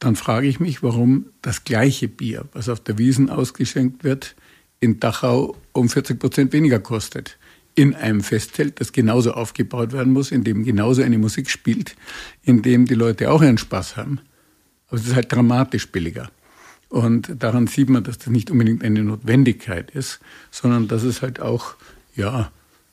dann 0.00 0.16
frage 0.16 0.48
ich 0.48 0.58
mich, 0.58 0.82
warum 0.82 1.26
das 1.40 1.62
gleiche 1.62 2.08
Bier, 2.08 2.46
was 2.52 2.68
auf 2.68 2.80
der 2.80 2.98
Wiesen 2.98 3.30
ausgeschenkt 3.30 4.02
wird, 4.02 4.34
in 4.80 4.98
Dachau 4.98 5.56
um 5.70 5.88
40 5.88 6.18
Prozent 6.18 6.52
weniger 6.52 6.80
kostet. 6.80 7.38
In 7.76 7.94
einem 7.94 8.22
Festzelt, 8.22 8.80
das 8.80 8.90
genauso 8.90 9.34
aufgebaut 9.34 9.92
werden 9.92 10.12
muss, 10.12 10.32
in 10.32 10.42
dem 10.42 10.64
genauso 10.64 11.00
eine 11.00 11.16
Musik 11.16 11.48
spielt, 11.48 11.94
in 12.42 12.62
dem 12.62 12.86
die 12.86 12.94
Leute 12.94 13.30
auch 13.30 13.40
ihren 13.40 13.58
Spaß 13.58 13.96
haben. 13.96 14.18
Aber 14.88 14.98
es 14.98 15.06
ist 15.06 15.14
halt 15.14 15.30
dramatisch 15.30 15.86
billiger. 15.92 16.28
Und 16.92 17.42
daran 17.42 17.68
sieht 17.68 17.88
man, 17.88 18.04
dass 18.04 18.18
das 18.18 18.26
nicht 18.26 18.50
unbedingt 18.50 18.84
eine 18.84 19.02
Notwendigkeit 19.02 19.90
ist, 19.92 20.20
sondern 20.50 20.88
dass 20.88 21.04
es 21.04 21.22
halt 21.22 21.40
auch, 21.40 21.74
ja, 22.14 22.52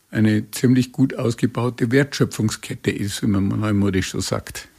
eine 0.10 0.50
ziemlich 0.52 0.94
gut 0.94 1.16
ausgebaute 1.16 1.92
Wertschöpfungskette 1.92 2.92
ist, 2.92 3.22
wie 3.22 3.28
man 3.28 3.50
neumodisch 3.50 4.12
so 4.12 4.22
sagt. 4.22 4.70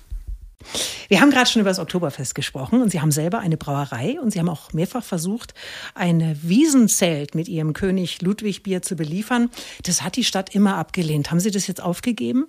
Wir 1.09 1.21
haben 1.21 1.31
gerade 1.31 1.51
schon 1.51 1.61
über 1.61 1.69
das 1.69 1.79
Oktoberfest 1.79 2.35
gesprochen 2.35 2.81
und 2.81 2.91
Sie 2.93 3.03
haben 3.03 3.11
selber 3.13 3.41
eine 3.41 3.59
Brauerei 3.59 4.19
und 4.23 4.31
Sie 4.31 4.39
haben 4.39 4.49
auch 4.49 4.73
mehrfach 4.73 5.05
versucht, 5.05 5.53
ein 5.95 6.39
Wiesenzelt 6.43 7.35
mit 7.35 7.47
Ihrem 7.47 7.75
König 7.75 8.23
Ludwig 8.23 8.63
Bier 8.63 8.81
zu 8.81 8.97
beliefern. 8.97 9.51
Das 9.83 10.01
hat 10.01 10.17
die 10.17 10.25
Stadt 10.25 10.55
immer 10.55 10.77
abgelehnt. 10.77 11.31
Haben 11.31 11.41
Sie 11.41 11.51
das 11.51 11.67
jetzt 11.67 11.83
aufgegeben? 11.83 12.47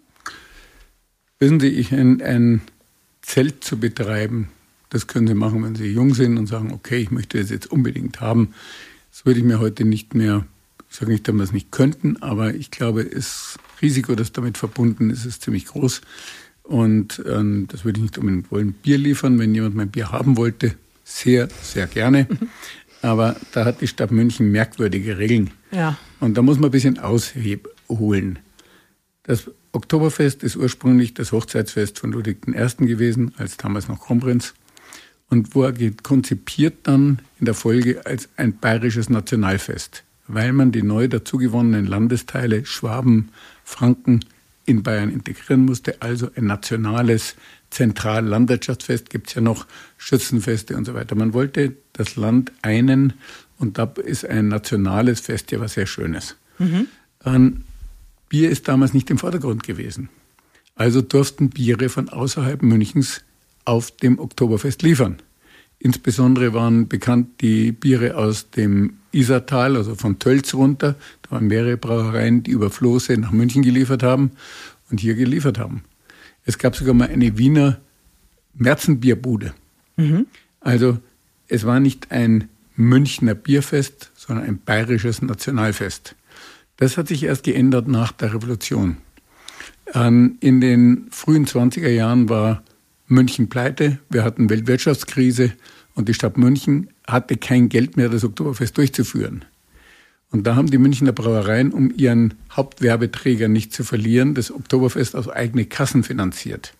Wissen 1.39 1.59
Sie, 1.59 1.67
ich 1.67 1.91
ein, 1.91 2.21
ein 2.21 2.61
Zelt 3.21 3.61
zu 3.61 3.77
betreiben, 3.77 4.47
das 4.91 5.07
können 5.07 5.25
Sie 5.25 5.33
machen, 5.33 5.63
wenn 5.63 5.75
Sie 5.75 5.87
jung 5.87 6.13
sind 6.13 6.37
und 6.37 6.47
sagen, 6.47 6.71
okay, 6.71 6.97
ich 6.97 7.11
möchte 7.11 7.39
das 7.39 7.49
jetzt 7.49 7.71
unbedingt 7.71 8.19
haben. 8.19 8.53
Das 9.09 9.25
würde 9.25 9.39
ich 9.39 9.45
mir 9.45 9.59
heute 9.59 9.85
nicht 9.85 10.13
mehr, 10.13 10.45
ich 10.89 10.97
sage 10.97 11.11
nicht, 11.11 11.27
dass 11.27 11.33
wir 11.33 11.43
es 11.43 11.53
nicht 11.53 11.71
könnten, 11.71 12.21
aber 12.21 12.53
ich 12.53 12.71
glaube, 12.71 13.05
das 13.05 13.57
Risiko, 13.81 14.15
das 14.15 14.33
damit 14.33 14.57
verbunden 14.57 15.09
ist, 15.09 15.25
ist 15.25 15.41
ziemlich 15.43 15.65
groß. 15.65 16.01
Und 16.63 17.23
ähm, 17.27 17.67
das 17.69 17.85
würde 17.85 17.99
ich 17.99 18.03
nicht 18.03 18.17
unbedingt 18.17 18.51
wollen. 18.51 18.73
Bier 18.73 18.97
liefern, 18.97 19.39
wenn 19.39 19.55
jemand 19.55 19.75
mein 19.75 19.89
Bier 19.89 20.11
haben 20.11 20.35
wollte, 20.37 20.75
sehr, 21.05 21.47
sehr 21.61 21.87
gerne. 21.87 22.27
Aber 23.01 23.37
da 23.53 23.65
hat 23.65 23.81
die 23.81 23.87
Stadt 23.87 24.11
München 24.11 24.51
merkwürdige 24.51 25.17
Regeln. 25.17 25.51
Ja. 25.71 25.97
Und 26.19 26.37
da 26.37 26.41
muss 26.41 26.57
man 26.57 26.65
ein 26.65 26.71
bisschen 26.71 26.99
ausholen. 26.99 28.39
Das 29.23 29.49
Oktoberfest 29.71 30.43
ist 30.43 30.57
ursprünglich 30.57 31.13
das 31.13 31.31
Hochzeitsfest 31.31 31.97
von 31.97 32.11
Ludwig 32.11 32.45
I. 32.47 32.85
gewesen, 32.85 33.33
als 33.37 33.55
damals 33.55 33.87
noch 33.87 34.01
Kronprinz. 34.01 34.53
Und 35.31 35.55
war 35.55 35.71
konzipiert 36.03 36.79
dann 36.83 37.19
in 37.39 37.45
der 37.45 37.53
Folge 37.53 38.05
als 38.05 38.27
ein 38.35 38.57
bayerisches 38.57 39.09
Nationalfest, 39.09 40.03
weil 40.27 40.51
man 40.51 40.73
die 40.73 40.83
neu 40.83 41.07
dazugewonnenen 41.07 41.85
Landesteile 41.85 42.65
Schwaben, 42.65 43.29
Franken, 43.63 44.25
in 44.65 44.83
Bayern 44.83 45.09
integrieren 45.09 45.63
musste. 45.63 46.01
Also 46.01 46.29
ein 46.35 46.47
nationales 46.47 47.35
Zentrallandwirtschaftsfest 47.69 49.09
gibt 49.09 49.29
es 49.29 49.35
ja 49.35 49.41
noch, 49.41 49.65
Schützenfeste 49.97 50.75
und 50.75 50.83
so 50.83 50.93
weiter. 50.93 51.15
Man 51.15 51.33
wollte 51.33 51.77
das 51.93 52.17
Land 52.17 52.51
einen 52.61 53.13
und 53.57 53.77
da 53.77 53.85
ist 54.03 54.25
ein 54.25 54.49
nationales 54.49 55.21
Fest 55.21 55.49
ja 55.53 55.61
was 55.61 55.75
sehr 55.75 55.85
Schönes. 55.85 56.35
Mhm. 56.59 56.87
Ähm, 57.23 57.63
Bier 58.27 58.49
ist 58.49 58.67
damals 58.67 58.93
nicht 58.93 59.09
im 59.09 59.17
Vordergrund 59.17 59.63
gewesen. 59.63 60.09
Also 60.75 61.01
durften 61.01 61.51
Biere 61.51 61.87
von 61.87 62.09
außerhalb 62.09 62.61
Münchens 62.63 63.21
auf 63.65 63.91
dem 63.91 64.19
Oktoberfest 64.19 64.81
liefern. 64.81 65.17
Insbesondere 65.79 66.53
waren 66.53 66.87
bekannt 66.87 67.41
die 67.41 67.71
Biere 67.71 68.15
aus 68.15 68.51
dem 68.51 68.97
Isartal, 69.11 69.75
also 69.75 69.95
von 69.95 70.19
Tölz 70.19 70.53
runter. 70.53 70.95
Da 71.23 71.31
waren 71.31 71.47
mehrere 71.47 71.77
Brauereien, 71.77 72.43
die 72.43 72.51
über 72.51 72.69
Floße 72.69 73.17
nach 73.17 73.31
München 73.31 73.63
geliefert 73.63 74.03
haben 74.03 74.31
und 74.91 74.99
hier 74.99 75.15
geliefert 75.15 75.57
haben. 75.57 75.83
Es 76.45 76.57
gab 76.57 76.75
sogar 76.75 76.93
mal 76.93 77.09
eine 77.09 77.37
Wiener 77.37 77.79
Märzenbierbude. 78.53 79.53
Mhm. 79.97 80.27
Also 80.59 80.99
es 81.47 81.65
war 81.65 81.79
nicht 81.79 82.11
ein 82.11 82.47
Münchner 82.75 83.35
Bierfest, 83.35 84.11
sondern 84.15 84.45
ein 84.45 84.57
bayerisches 84.59 85.21
Nationalfest. 85.21 86.15
Das 86.77 86.97
hat 86.97 87.07
sich 87.07 87.23
erst 87.23 87.43
geändert 87.43 87.87
nach 87.87 88.11
der 88.11 88.33
Revolution. 88.33 88.97
Ähm, 89.93 90.37
in 90.39 90.61
den 90.61 91.07
frühen 91.11 91.45
20er 91.45 91.89
Jahren 91.89 92.29
war 92.29 92.63
München 93.11 93.49
pleite, 93.49 93.99
wir 94.09 94.23
hatten 94.23 94.49
Weltwirtschaftskrise 94.49 95.51
und 95.95 96.09
die 96.09 96.13
Stadt 96.13 96.37
München 96.37 96.89
hatte 97.07 97.37
kein 97.37 97.69
Geld 97.69 97.97
mehr, 97.97 98.09
das 98.09 98.23
Oktoberfest 98.23 98.77
durchzuführen. 98.77 99.45
Und 100.31 100.47
da 100.47 100.55
haben 100.55 100.71
die 100.71 100.77
Münchner 100.77 101.11
Brauereien, 101.11 101.73
um 101.73 101.91
ihren 101.95 102.35
Hauptwerbeträger 102.51 103.49
nicht 103.49 103.73
zu 103.73 103.83
verlieren, 103.83 104.33
das 104.33 104.49
Oktoberfest 104.49 105.15
aus 105.15 105.27
eigene 105.27 105.65
Kassen 105.65 106.03
finanziert. 106.03 106.73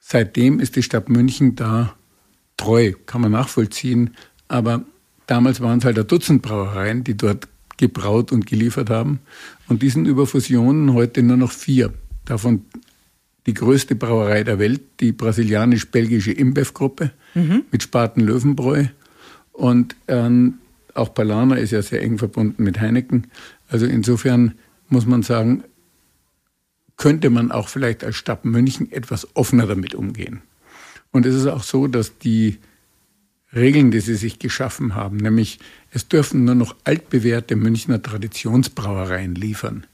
Seitdem 0.00 0.58
ist 0.60 0.76
die 0.76 0.82
Stadt 0.82 1.08
München 1.08 1.54
da 1.54 1.94
treu, 2.56 2.92
kann 3.06 3.20
man 3.20 3.32
nachvollziehen. 3.32 4.16
Aber 4.48 4.84
damals 5.26 5.60
waren 5.60 5.78
es 5.78 5.84
halt 5.84 5.98
ein 5.98 6.06
Dutzend 6.06 6.42
Brauereien, 6.42 7.04
die 7.04 7.16
dort 7.16 7.48
gebraut 7.76 8.32
und 8.32 8.46
geliefert 8.46 8.90
haben. 8.90 9.20
Und 9.68 9.82
die 9.82 9.90
sind 9.90 10.06
über 10.06 10.26
Fusionen 10.26 10.92
heute 10.94 11.22
nur 11.22 11.36
noch 11.36 11.52
vier. 11.52 11.92
Davon 12.24 12.64
die 13.46 13.54
größte 13.54 13.94
Brauerei 13.94 14.44
der 14.44 14.58
Welt, 14.58 14.82
die 15.00 15.12
brasilianisch-belgische 15.12 16.32
InBev-Gruppe 16.32 17.12
mhm. 17.34 17.64
mit 17.70 17.82
Spaten 17.82 18.20
Löwenbräu. 18.20 18.86
Und 19.52 19.96
ähm, 20.08 20.58
auch 20.94 21.14
Palana 21.14 21.56
ist 21.56 21.70
ja 21.70 21.82
sehr 21.82 22.02
eng 22.02 22.18
verbunden 22.18 22.62
mit 22.62 22.80
Heineken. 22.80 23.28
Also 23.68 23.86
insofern 23.86 24.54
muss 24.88 25.06
man 25.06 25.22
sagen, 25.22 25.64
könnte 26.96 27.30
man 27.30 27.52
auch 27.52 27.68
vielleicht 27.68 28.04
als 28.04 28.16
Stadt 28.16 28.44
München 28.44 28.90
etwas 28.90 29.36
offener 29.36 29.66
damit 29.66 29.94
umgehen. 29.94 30.42
Und 31.12 31.26
es 31.26 31.34
ist 31.34 31.46
auch 31.46 31.62
so, 31.62 31.86
dass 31.86 32.18
die 32.18 32.58
Regeln, 33.54 33.90
die 33.90 34.00
sie 34.00 34.16
sich 34.16 34.38
geschaffen 34.38 34.94
haben, 34.94 35.18
nämlich 35.18 35.60
es 35.90 36.08
dürfen 36.08 36.44
nur 36.44 36.54
noch 36.54 36.74
altbewährte 36.84 37.56
Münchner 37.56 38.02
Traditionsbrauereien 38.02 39.34
liefern. 39.34 39.86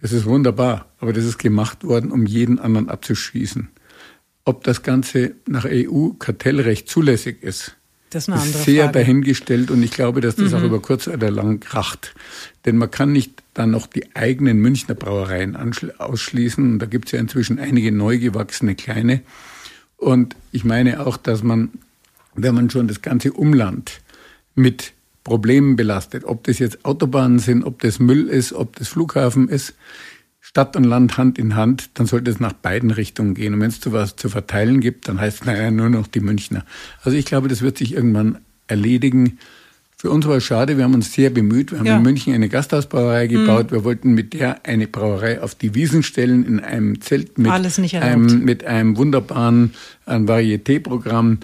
Das 0.00 0.12
ist 0.12 0.26
wunderbar, 0.26 0.86
aber 1.00 1.12
das 1.12 1.24
ist 1.24 1.38
gemacht 1.38 1.84
worden, 1.84 2.10
um 2.12 2.24
jeden 2.26 2.58
anderen 2.58 2.88
abzuschießen. 2.88 3.68
Ob 4.44 4.64
das 4.64 4.82
Ganze 4.82 5.34
nach 5.46 5.66
EU-Kartellrecht 5.68 6.88
zulässig 6.88 7.42
ist, 7.42 7.76
das 8.10 8.24
ist, 8.24 8.28
eine 8.28 8.40
andere 8.40 8.58
ist 8.58 8.64
sehr 8.64 8.84
Frage. 8.84 8.98
dahingestellt 9.00 9.70
und 9.70 9.82
ich 9.82 9.90
glaube, 9.90 10.20
dass 10.20 10.36
das 10.36 10.52
mhm. 10.52 10.58
auch 10.58 10.62
über 10.62 10.80
kurz 10.80 11.08
oder 11.08 11.30
lang 11.30 11.60
kracht. 11.60 12.14
Denn 12.64 12.76
man 12.78 12.90
kann 12.90 13.12
nicht 13.12 13.42
dann 13.54 13.70
noch 13.70 13.86
die 13.86 14.14
eigenen 14.16 14.58
Münchner 14.58 14.94
Brauereien 14.94 15.56
ausschließen. 15.98 16.72
Und 16.72 16.78
da 16.78 16.86
gibt 16.86 17.06
es 17.06 17.12
ja 17.12 17.18
inzwischen 17.18 17.58
einige 17.58 17.92
neu 17.92 18.18
gewachsene 18.18 18.76
kleine. 18.76 19.20
Und 19.96 20.36
ich 20.52 20.64
meine 20.64 21.04
auch, 21.06 21.16
dass 21.16 21.42
man, 21.42 21.70
wenn 22.34 22.54
man 22.54 22.70
schon 22.70 22.88
das 22.88 23.02
ganze 23.02 23.32
Umland 23.32 24.00
mit 24.54 24.92
Problemen 25.28 25.76
belastet. 25.76 26.24
Ob 26.24 26.44
das 26.44 26.58
jetzt 26.58 26.86
Autobahnen 26.86 27.38
sind, 27.38 27.62
ob 27.62 27.80
das 27.82 27.98
Müll 27.98 28.28
ist, 28.28 28.54
ob 28.54 28.76
das 28.76 28.88
Flughafen 28.88 29.48
ist, 29.50 29.74
Stadt 30.40 30.74
und 30.74 30.84
Land 30.84 31.18
Hand 31.18 31.38
in 31.38 31.54
Hand, 31.54 31.90
dann 31.94 32.06
sollte 32.06 32.30
es 32.30 32.40
nach 32.40 32.54
beiden 32.54 32.90
Richtungen 32.90 33.34
gehen. 33.34 33.52
Und 33.52 33.60
wenn 33.60 33.68
es 33.68 33.78
zu 33.78 33.92
was 33.92 34.16
zu 34.16 34.30
verteilen 34.30 34.80
gibt, 34.80 35.06
dann 35.06 35.20
heißt 35.20 35.40
es 35.40 35.46
naja 35.46 35.70
nur 35.70 35.90
noch 35.90 36.06
die 36.06 36.20
Münchner. 36.20 36.64
Also 37.02 37.18
ich 37.18 37.26
glaube, 37.26 37.48
das 37.48 37.60
wird 37.60 37.76
sich 37.76 37.92
irgendwann 37.92 38.38
erledigen. 38.68 39.38
Für 39.98 40.10
uns 40.10 40.26
war 40.26 40.36
es 40.36 40.44
schade, 40.44 40.78
wir 40.78 40.84
haben 40.84 40.94
uns 40.94 41.12
sehr 41.12 41.28
bemüht. 41.28 41.72
Wir 41.72 41.80
haben 41.80 41.86
ja. 41.86 41.96
in 41.98 42.02
München 42.02 42.32
eine 42.32 42.48
Gasthausbrauerei 42.48 43.26
gebaut. 43.26 43.70
Mhm. 43.70 43.76
Wir 43.76 43.84
wollten 43.84 44.12
mit 44.14 44.32
der 44.32 44.64
eine 44.64 44.86
Brauerei 44.86 45.42
auf 45.42 45.54
die 45.54 45.74
Wiesen 45.74 46.02
stellen, 46.02 46.46
in 46.46 46.60
einem 46.60 47.02
Zelt 47.02 47.36
mit, 47.36 47.50
einem, 47.50 48.44
mit 48.44 48.64
einem 48.64 48.96
wunderbaren 48.96 49.74
Varieté-Programm. 50.06 51.40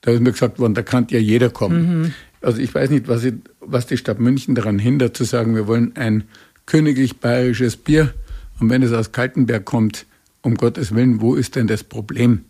Da 0.00 0.10
ist 0.10 0.20
mir 0.20 0.32
gesagt 0.32 0.58
worden, 0.58 0.74
da 0.74 0.82
kann 0.82 1.06
ja 1.10 1.20
jeder 1.20 1.50
kommen. 1.50 2.00
Mhm. 2.00 2.14
Also 2.42 2.58
ich 2.58 2.74
weiß 2.74 2.90
nicht, 2.90 3.08
was, 3.08 3.24
ich, 3.24 3.34
was 3.60 3.86
die 3.86 3.96
Stadt 3.96 4.18
München 4.18 4.54
daran 4.54 4.78
hindert, 4.78 5.16
zu 5.16 5.24
sagen, 5.24 5.54
wir 5.54 5.66
wollen 5.66 5.96
ein 5.96 6.24
königlich 6.66 7.18
bayerisches 7.18 7.76
Bier. 7.76 8.14
Und 8.60 8.70
wenn 8.70 8.82
es 8.82 8.92
aus 8.92 9.12
Kaltenberg 9.12 9.64
kommt, 9.64 10.06
um 10.42 10.54
Gottes 10.54 10.94
Willen, 10.94 11.20
wo 11.20 11.34
ist 11.34 11.56
denn 11.56 11.66
das 11.66 11.84
Problem? 11.84 12.44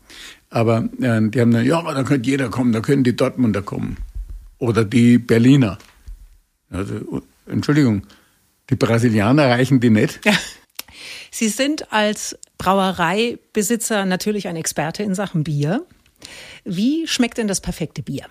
Aber 0.49 0.89
äh, 1.01 1.21
die 1.29 1.41
haben 1.41 1.53
dann, 1.53 1.65
ja, 1.65 1.83
da 1.83 2.03
könnte 2.03 2.29
jeder 2.29 2.49
kommen, 2.49 2.73
da 2.73 2.81
können 2.81 3.05
die 3.05 3.17
Dortmunder 3.17 3.63
kommen. 3.63 3.97
Oder 4.59 4.85
die 4.85 5.19
Berliner. 5.19 5.79
Also, 6.71 7.23
Entschuldigung, 7.47 8.03
die 8.69 8.77
Brasilianer 8.77 9.49
reichen 9.49 9.81
die 9.81 9.91
nicht. 9.91 10.25
Ja. 10.25 10.33
Sie 11.31 11.49
sind 11.49 11.93
als 11.93 12.37
Brauereibesitzer 12.59 14.05
natürlich 14.05 14.49
ein 14.49 14.57
Experte 14.57 15.03
in 15.03 15.15
Sachen 15.15 15.45
Bier. 15.45 15.87
Wie 16.65 17.07
schmeckt 17.07 17.39
denn 17.39 17.49
das 17.49 17.61
perfekte 17.61 18.03
Bier? 18.03 18.27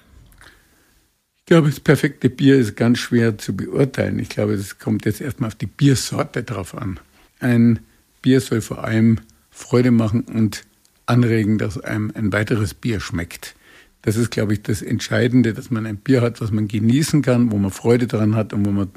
Glaube, 1.50 1.70
das 1.70 1.79
perfekte 1.79 2.29
Bier 2.29 2.58
ist 2.58 2.75
ganz 2.75 3.00
schwer 3.00 3.39
zu 3.39 3.56
beurteilen. 3.56 4.20
Ich 4.20 4.29
glaube, 4.29 4.53
es 4.53 4.77
kommt 4.77 5.06
jetzt 5.06 5.20
erstmal 5.20 5.48
auf 5.48 5.56
die 5.56 5.65
Biersorte 5.65 6.44
drauf 6.44 6.77
an. 6.77 7.00
Ein 7.39 7.79
Bier 8.22 8.39
soll 8.39 8.62
vor 8.62 8.84
allem 8.84 9.20
Freude 9.50 9.89
machen 9.89 10.22
und 10.22 10.63
anregen, 11.08 11.58
dass 11.58 11.79
einem 11.79 12.12
ein 12.13 12.32
weiteres 12.32 12.75
Bier 12.75 13.00
schmeckt. 13.00 13.56
Das 14.03 14.15
ist, 14.15 14.29
glaube 14.29 14.53
ich, 14.53 14.62
das 14.62 14.84
Entscheidende, 14.84 15.53
dass 15.53 15.72
man 15.72 15.88
ein 15.88 15.98
Bier 15.98 16.22
hat, 16.22 16.39
was 16.39 16.51
man 16.51 16.68
genießen 16.68 17.24
kann, 17.24 17.51
wo 17.51 17.58
man 17.58 17.72
Freude 17.72 18.06
daran 18.06 18.36
hat 18.36 18.53
und 18.53 18.63
wo 18.63 18.70
man 18.70 18.91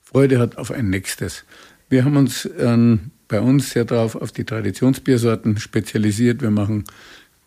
Freude 0.00 0.38
hat 0.38 0.56
auf 0.56 0.70
ein 0.70 0.88
nächstes. 0.88 1.44
Wir 1.90 2.06
haben 2.06 2.16
uns 2.16 2.48
ähm, 2.58 3.10
bei 3.28 3.40
uns 3.40 3.68
sehr 3.68 3.84
darauf 3.84 4.16
auf 4.16 4.32
die 4.32 4.44
Traditionsbiersorten 4.44 5.58
spezialisiert. 5.58 6.40
Wir 6.40 6.50
machen 6.50 6.84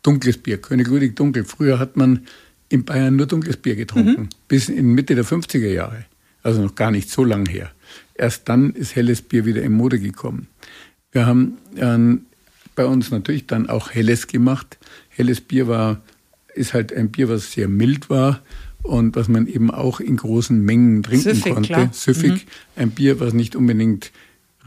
dunkles 0.04 0.38
Bier, 0.38 0.60
König 0.60 0.88
Ludwig 0.88 1.16
Dunkel. 1.16 1.46
Früher 1.46 1.80
hat 1.80 1.98
man 1.98 2.28
in 2.76 2.86
Bayern 2.86 3.16
nur 3.16 3.26
dunkles 3.26 3.58
Bier 3.58 3.76
getrunken, 3.76 4.24
mhm. 4.24 4.30
bis 4.48 4.70
in 4.70 4.94
Mitte 4.94 5.16
der 5.16 5.26
50er 5.26 5.70
Jahre. 5.70 6.06
Also 6.44 6.62
noch 6.62 6.76
gar 6.76 6.92
nicht 6.92 7.10
so 7.10 7.24
lang 7.24 7.48
her. 7.48 7.72
Erst 8.14 8.48
dann 8.50 8.74
ist 8.74 8.96
helles 8.96 9.22
Bier 9.22 9.46
wieder 9.46 9.64
in 9.64 9.72
Mode 9.72 10.00
gekommen. 10.00 10.48
Wir 11.12 11.26
haben 11.26 11.58
ähm, 11.78 12.26
bei 12.76 12.86
uns 12.86 13.10
natürlich 13.10 13.48
dann 13.48 13.68
auch 13.68 13.92
helles 13.92 14.28
gemacht. 14.28 14.78
Helles 15.10 15.42
Bier 15.42 15.68
war, 15.68 16.02
ist 16.54 16.74
halt 16.74 16.94
ein 16.94 17.10
Bier, 17.10 17.30
was 17.30 17.54
sehr 17.54 17.68
mild 17.68 18.10
war 18.10 18.42
und 18.84 19.16
was 19.16 19.28
man 19.28 19.48
eben 19.48 19.72
auch 19.72 20.00
in 20.00 20.18
großen 20.18 20.64
Mengen 20.64 21.02
trinken 21.02 21.36
Süffig, 21.36 21.54
konnte. 21.54 21.68
Klar. 21.70 21.90
Süffig, 21.94 22.46
mhm. 22.46 22.82
ein 22.82 22.92
Bier, 22.92 23.20
was 23.20 23.34
nicht 23.34 23.56
unbedingt 23.56 24.12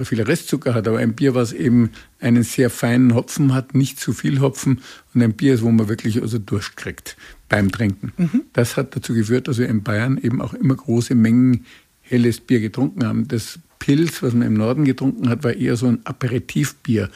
viel 0.04 0.22
Restzucker 0.22 0.74
hat, 0.74 0.86
aber 0.86 0.98
ein 0.98 1.14
Bier, 1.14 1.34
was 1.34 1.52
eben 1.52 1.90
einen 2.20 2.42
sehr 2.42 2.70
feinen 2.70 3.14
Hopfen 3.14 3.54
hat, 3.54 3.74
nicht 3.74 3.98
zu 3.98 4.12
viel 4.12 4.40
Hopfen 4.40 4.80
und 5.14 5.22
ein 5.22 5.34
Bier 5.34 5.54
ist, 5.54 5.62
wo 5.62 5.70
man 5.70 5.88
wirklich 5.88 6.20
also 6.20 6.38
Durst 6.38 6.76
kriegt 6.76 7.16
beim 7.48 7.72
Trinken. 7.72 8.12
Mhm. 8.16 8.42
Das 8.52 8.76
hat 8.76 8.94
dazu 8.94 9.14
geführt, 9.14 9.48
dass 9.48 9.58
wir 9.58 9.68
in 9.68 9.82
Bayern 9.82 10.18
eben 10.18 10.40
auch 10.40 10.54
immer 10.54 10.74
große 10.74 11.14
Mengen 11.14 11.64
helles 12.00 12.40
Bier 12.40 12.60
getrunken 12.60 13.04
haben. 13.04 13.28
Das 13.28 13.58
Pilz, 13.78 14.22
was 14.22 14.34
man 14.34 14.46
im 14.46 14.54
Norden 14.54 14.84
getrunken 14.84 15.28
hat, 15.28 15.44
war 15.44 15.52
eher 15.52 15.76
so 15.76 15.86
ein 15.86 16.04
Aperitivbier. 16.04 17.10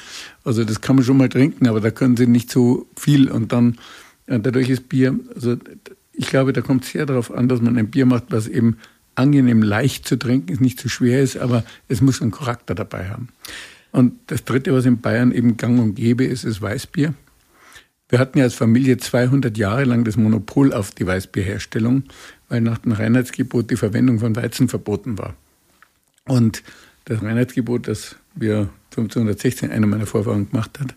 Also 0.44 0.64
das 0.64 0.80
kann 0.80 0.96
man 0.96 1.04
schon 1.04 1.16
mal 1.16 1.28
trinken, 1.28 1.66
aber 1.66 1.80
da 1.80 1.90
können 1.90 2.16
sie 2.16 2.26
nicht 2.26 2.50
so 2.50 2.86
viel. 2.96 3.30
Und 3.30 3.52
dann, 3.52 3.78
dadurch 4.26 4.70
ist 4.70 4.88
Bier, 4.88 5.18
also 5.34 5.56
ich 6.12 6.26
glaube, 6.28 6.52
da 6.52 6.60
kommt 6.60 6.84
es 6.84 6.92
sehr 6.92 7.06
darauf 7.06 7.32
an, 7.32 7.48
dass 7.48 7.60
man 7.60 7.76
ein 7.78 7.90
Bier 7.90 8.06
macht, 8.06 8.24
was 8.28 8.46
eben 8.46 8.76
angenehm 9.14 9.62
leicht 9.62 10.06
zu 10.06 10.16
trinken 10.16 10.52
ist, 10.52 10.60
nicht 10.60 10.80
zu 10.80 10.88
schwer 10.88 11.22
ist, 11.22 11.36
aber 11.36 11.64
es 11.88 12.00
muss 12.00 12.22
einen 12.22 12.30
Charakter 12.30 12.74
dabei 12.74 13.08
haben. 13.08 13.28
Und 13.90 14.14
das 14.28 14.44
Dritte, 14.44 14.72
was 14.72 14.86
in 14.86 15.00
Bayern 15.00 15.32
eben 15.32 15.56
gang 15.56 15.78
und 15.78 15.94
gäbe 15.94 16.24
ist, 16.24 16.44
ist 16.44 16.62
Weißbier. 16.62 17.14
Wir 18.08 18.18
hatten 18.18 18.38
ja 18.38 18.44
als 18.44 18.54
Familie 18.54 18.98
200 18.98 19.56
Jahre 19.56 19.84
lang 19.84 20.04
das 20.04 20.16
Monopol 20.16 20.72
auf 20.72 20.90
die 20.90 21.06
Weißbierherstellung, 21.06 22.04
weil 22.48 22.60
nach 22.60 22.78
dem 22.78 22.92
Reinheitsgebot 22.92 23.70
die 23.70 23.76
Verwendung 23.76 24.18
von 24.18 24.36
Weizen 24.36 24.68
verboten 24.68 25.18
war. 25.18 25.34
Und 26.26 26.62
das 27.06 27.22
Reinheitsgebot, 27.22 27.88
das 27.88 28.16
wir 28.34 28.68
1516 28.90 29.70
einer 29.70 29.86
meiner 29.86 30.06
Vorfahren 30.06 30.50
gemacht 30.50 30.78
hat, 30.78 30.94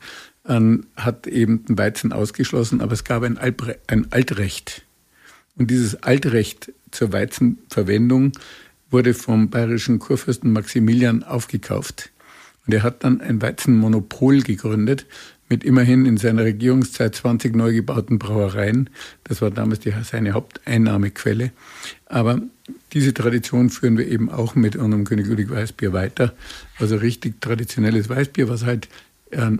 hat 0.97 1.27
eben 1.27 1.65
den 1.65 1.77
Weizen 1.77 2.13
ausgeschlossen, 2.13 2.81
aber 2.81 2.93
es 2.93 3.03
gab 3.03 3.23
ein, 3.23 3.37
Altrecht. 4.11 4.83
Und 5.57 5.71
dieses 5.71 6.03
Altrecht 6.03 6.71
zur 6.91 7.13
Weizenverwendung 7.13 8.33
wurde 8.91 9.13
vom 9.13 9.49
bayerischen 9.49 9.99
Kurfürsten 9.99 10.53
Maximilian 10.53 11.23
aufgekauft. 11.23 12.11
Und 12.65 12.73
er 12.73 12.83
hat 12.83 13.03
dann 13.03 13.21
ein 13.21 13.41
Weizenmonopol 13.41 14.41
gegründet 14.41 15.05
mit 15.49 15.63
immerhin 15.63 16.05
in 16.05 16.17
seiner 16.17 16.43
Regierungszeit 16.43 17.15
20 17.15 17.55
neu 17.55 17.73
gebauten 17.73 18.17
Brauereien. 18.17 18.89
Das 19.23 19.41
war 19.41 19.51
damals 19.51 19.79
die, 19.79 19.93
seine 20.03 20.33
Haupteinnahmequelle. 20.33 21.51
Aber 22.07 22.41
diese 22.93 23.13
Tradition 23.13 23.69
führen 23.69 23.97
wir 23.97 24.07
eben 24.07 24.29
auch 24.29 24.55
mit 24.55 24.75
unserem 24.75 25.03
König 25.03 25.27
Ludwig 25.27 25.51
Weißbier 25.51 25.93
weiter. 25.93 26.33
Also 26.79 26.95
richtig 26.95 27.41
traditionelles 27.41 28.09
Weißbier, 28.09 28.49
was 28.49 28.65
halt 28.65 28.87
ein, 29.31 29.59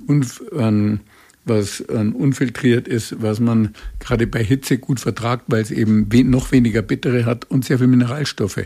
ein 0.58 1.00
was 1.46 1.82
unfiltriert 1.82 2.88
ist, 2.88 3.22
was 3.22 3.40
man 3.40 3.74
gerade 4.00 4.28
bei 4.28 4.44
Hitze 4.44 4.78
gut 4.78 5.00
vertragt, 5.00 5.46
weil 5.48 5.62
es 5.62 5.72
eben 5.72 6.08
noch 6.30 6.52
weniger 6.52 6.82
Bittere 6.82 7.26
hat 7.26 7.46
und 7.46 7.66
sehr 7.66 7.78
viel 7.78 7.88
Mineralstoffe. 7.88 8.66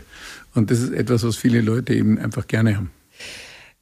Und 0.54 0.70
das 0.70 0.80
ist 0.80 0.92
etwas, 0.92 1.22
was 1.22 1.36
viele 1.36 1.60
Leute 1.60 1.94
eben 1.94 2.18
einfach 2.18 2.46
gerne 2.46 2.76
haben. 2.76 2.90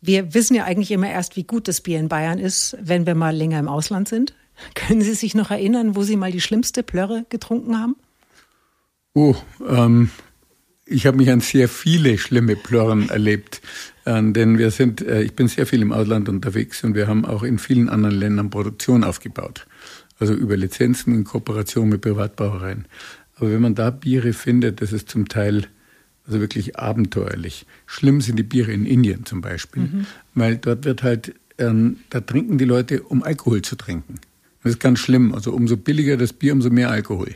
Wir 0.01 0.35
wissen 0.35 0.55
ja 0.55 0.64
eigentlich 0.64 0.90
immer 0.90 1.11
erst, 1.11 1.37
wie 1.37 1.44
gut 1.44 1.66
das 1.66 1.81
Bier 1.81 1.99
in 1.99 2.09
Bayern 2.09 2.38
ist, 2.38 2.77
wenn 2.81 3.07
wir 3.07 3.14
mal 3.14 3.35
länger 3.35 3.59
im 3.59 3.68
Ausland 3.68 4.09
sind. 4.09 4.35
Können 4.75 5.01
Sie 5.01 5.14
sich 5.14 5.35
noch 5.35 5.51
erinnern, 5.51 5.96
wo 5.96 6.03
Sie 6.03 6.16
mal 6.16 6.33
die 6.33 6.40
schlimmste 6.40 6.83
Plörre 6.83 7.25
getrunken 7.29 7.79
haben? 7.79 7.96
Oh, 9.14 9.35
ähm, 9.68 10.11
ich 10.88 11.07
habe 11.07 11.16
mich 11.16 11.31
an 11.31 11.40
sehr 11.40 11.68
viele 11.68 12.18
schlimme 12.18 12.57
Plörren 12.57 13.09
erlebt. 13.09 13.61
Äh, 14.05 14.33
denn 14.33 14.59
wir 14.59 14.70
sind, 14.70 15.01
äh, 15.01 15.22
ich 15.22 15.35
bin 15.35 15.48
sehr 15.48 15.66
viel 15.66 15.83
im 15.83 15.92
Ausland 15.92 16.29
unterwegs 16.29 16.83
und 16.85 16.94
wir 16.94 17.07
haben 17.07 17.24
auch 17.24 17.42
in 17.42 17.59
vielen 17.59 17.88
anderen 17.88 18.16
Ländern 18.16 18.51
Produktion 18.51 19.05
aufgebaut. 19.05 19.66
Also 20.18 20.35
über 20.35 20.57
Lizenzen 20.57 21.14
in 21.14 21.24
Kooperation 21.24 21.88
mit 21.88 22.01
Privatbrauereien. 22.01 22.87
Aber 23.37 23.53
wenn 23.53 23.61
man 23.61 23.74
da 23.74 23.90
Biere 23.90 24.33
findet, 24.33 24.81
das 24.81 24.92
ist 24.92 25.09
zum 25.09 25.29
Teil 25.29 25.68
also 26.27 26.40
wirklich 26.40 26.77
abenteuerlich. 26.77 27.66
Schlimm 27.87 28.20
sind 28.20 28.37
die 28.37 28.42
Biere 28.42 28.72
in 28.72 28.85
Indien 28.85 29.24
zum 29.24 29.40
Beispiel, 29.40 29.83
mhm. 29.83 30.07
weil 30.35 30.57
dort 30.57 30.85
wird 30.85 31.03
halt, 31.03 31.35
ähm, 31.57 31.98
da 32.11 32.20
trinken 32.20 32.59
die 32.59 32.64
Leute, 32.64 33.03
um 33.03 33.22
Alkohol 33.22 33.62
zu 33.62 33.77
trinken. 33.77 34.16
Das 34.62 34.72
ist 34.72 34.81
ganz 34.81 34.98
schlimm. 34.98 35.35
Also 35.35 35.53
umso 35.53 35.77
billiger 35.77 36.16
das 36.16 36.33
Bier, 36.33 36.53
umso 36.53 36.68
mehr 36.68 36.90
Alkohol. 36.90 37.35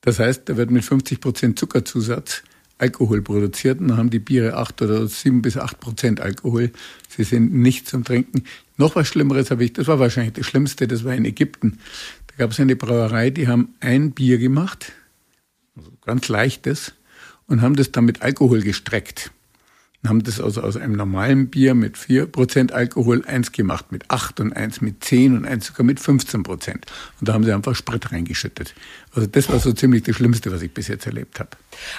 Das 0.00 0.18
heißt, 0.18 0.48
da 0.48 0.56
wird 0.56 0.72
mit 0.72 0.84
50 0.84 1.20
Prozent 1.20 1.58
Zuckerzusatz 1.58 2.42
Alkohol 2.82 3.22
produziert 3.22 3.80
dann 3.80 3.96
haben 3.96 4.10
die 4.10 4.18
Biere 4.18 4.56
acht 4.56 4.82
oder 4.82 5.06
sieben 5.06 5.40
bis 5.40 5.56
acht 5.56 5.80
Prozent 5.80 6.20
Alkohol. 6.20 6.72
Sie 7.08 7.22
sind 7.22 7.54
nicht 7.54 7.88
zum 7.88 8.04
Trinken. 8.04 8.44
Noch 8.76 8.96
was 8.96 9.08
Schlimmeres 9.08 9.50
habe 9.50 9.64
ich, 9.64 9.72
das 9.72 9.86
war 9.86 9.98
wahrscheinlich 9.98 10.34
das 10.34 10.46
Schlimmste, 10.46 10.88
das 10.88 11.04
war 11.04 11.14
in 11.14 11.24
Ägypten. 11.24 11.78
Da 12.26 12.34
gab 12.38 12.50
es 12.50 12.60
eine 12.60 12.76
Brauerei, 12.76 13.30
die 13.30 13.46
haben 13.46 13.74
ein 13.80 14.10
Bier 14.10 14.38
gemacht, 14.38 14.92
also 15.76 15.92
ganz 16.04 16.28
leichtes, 16.28 16.92
und 17.46 17.62
haben 17.62 17.76
das 17.76 17.92
dann 17.92 18.04
mit 18.04 18.22
Alkohol 18.22 18.62
gestreckt 18.62 19.30
haben 20.08 20.24
das 20.24 20.40
also 20.40 20.62
aus 20.62 20.76
einem 20.76 20.94
normalen 20.94 21.48
Bier 21.48 21.74
mit 21.74 21.96
4% 21.96 22.72
Alkohol 22.72 23.24
eins 23.24 23.52
gemacht, 23.52 23.92
mit 23.92 24.10
8 24.10 24.40
und 24.40 24.52
eins 24.52 24.80
mit 24.80 25.04
10 25.04 25.36
und 25.36 25.44
eins 25.44 25.66
sogar 25.66 25.84
mit 25.86 26.00
15 26.00 26.42
Prozent. 26.42 26.86
Und 27.20 27.28
da 27.28 27.34
haben 27.34 27.44
sie 27.44 27.52
einfach 27.52 27.76
Sprit 27.76 28.10
reingeschüttet. 28.10 28.74
Also 29.14 29.28
das 29.28 29.48
war 29.48 29.60
so 29.60 29.72
ziemlich 29.72 30.02
das 30.02 30.16
Schlimmste, 30.16 30.50
was 30.50 30.60
ich 30.62 30.74
bis 30.74 30.88
jetzt 30.88 31.06
erlebt 31.06 31.38
habe. 31.38 31.50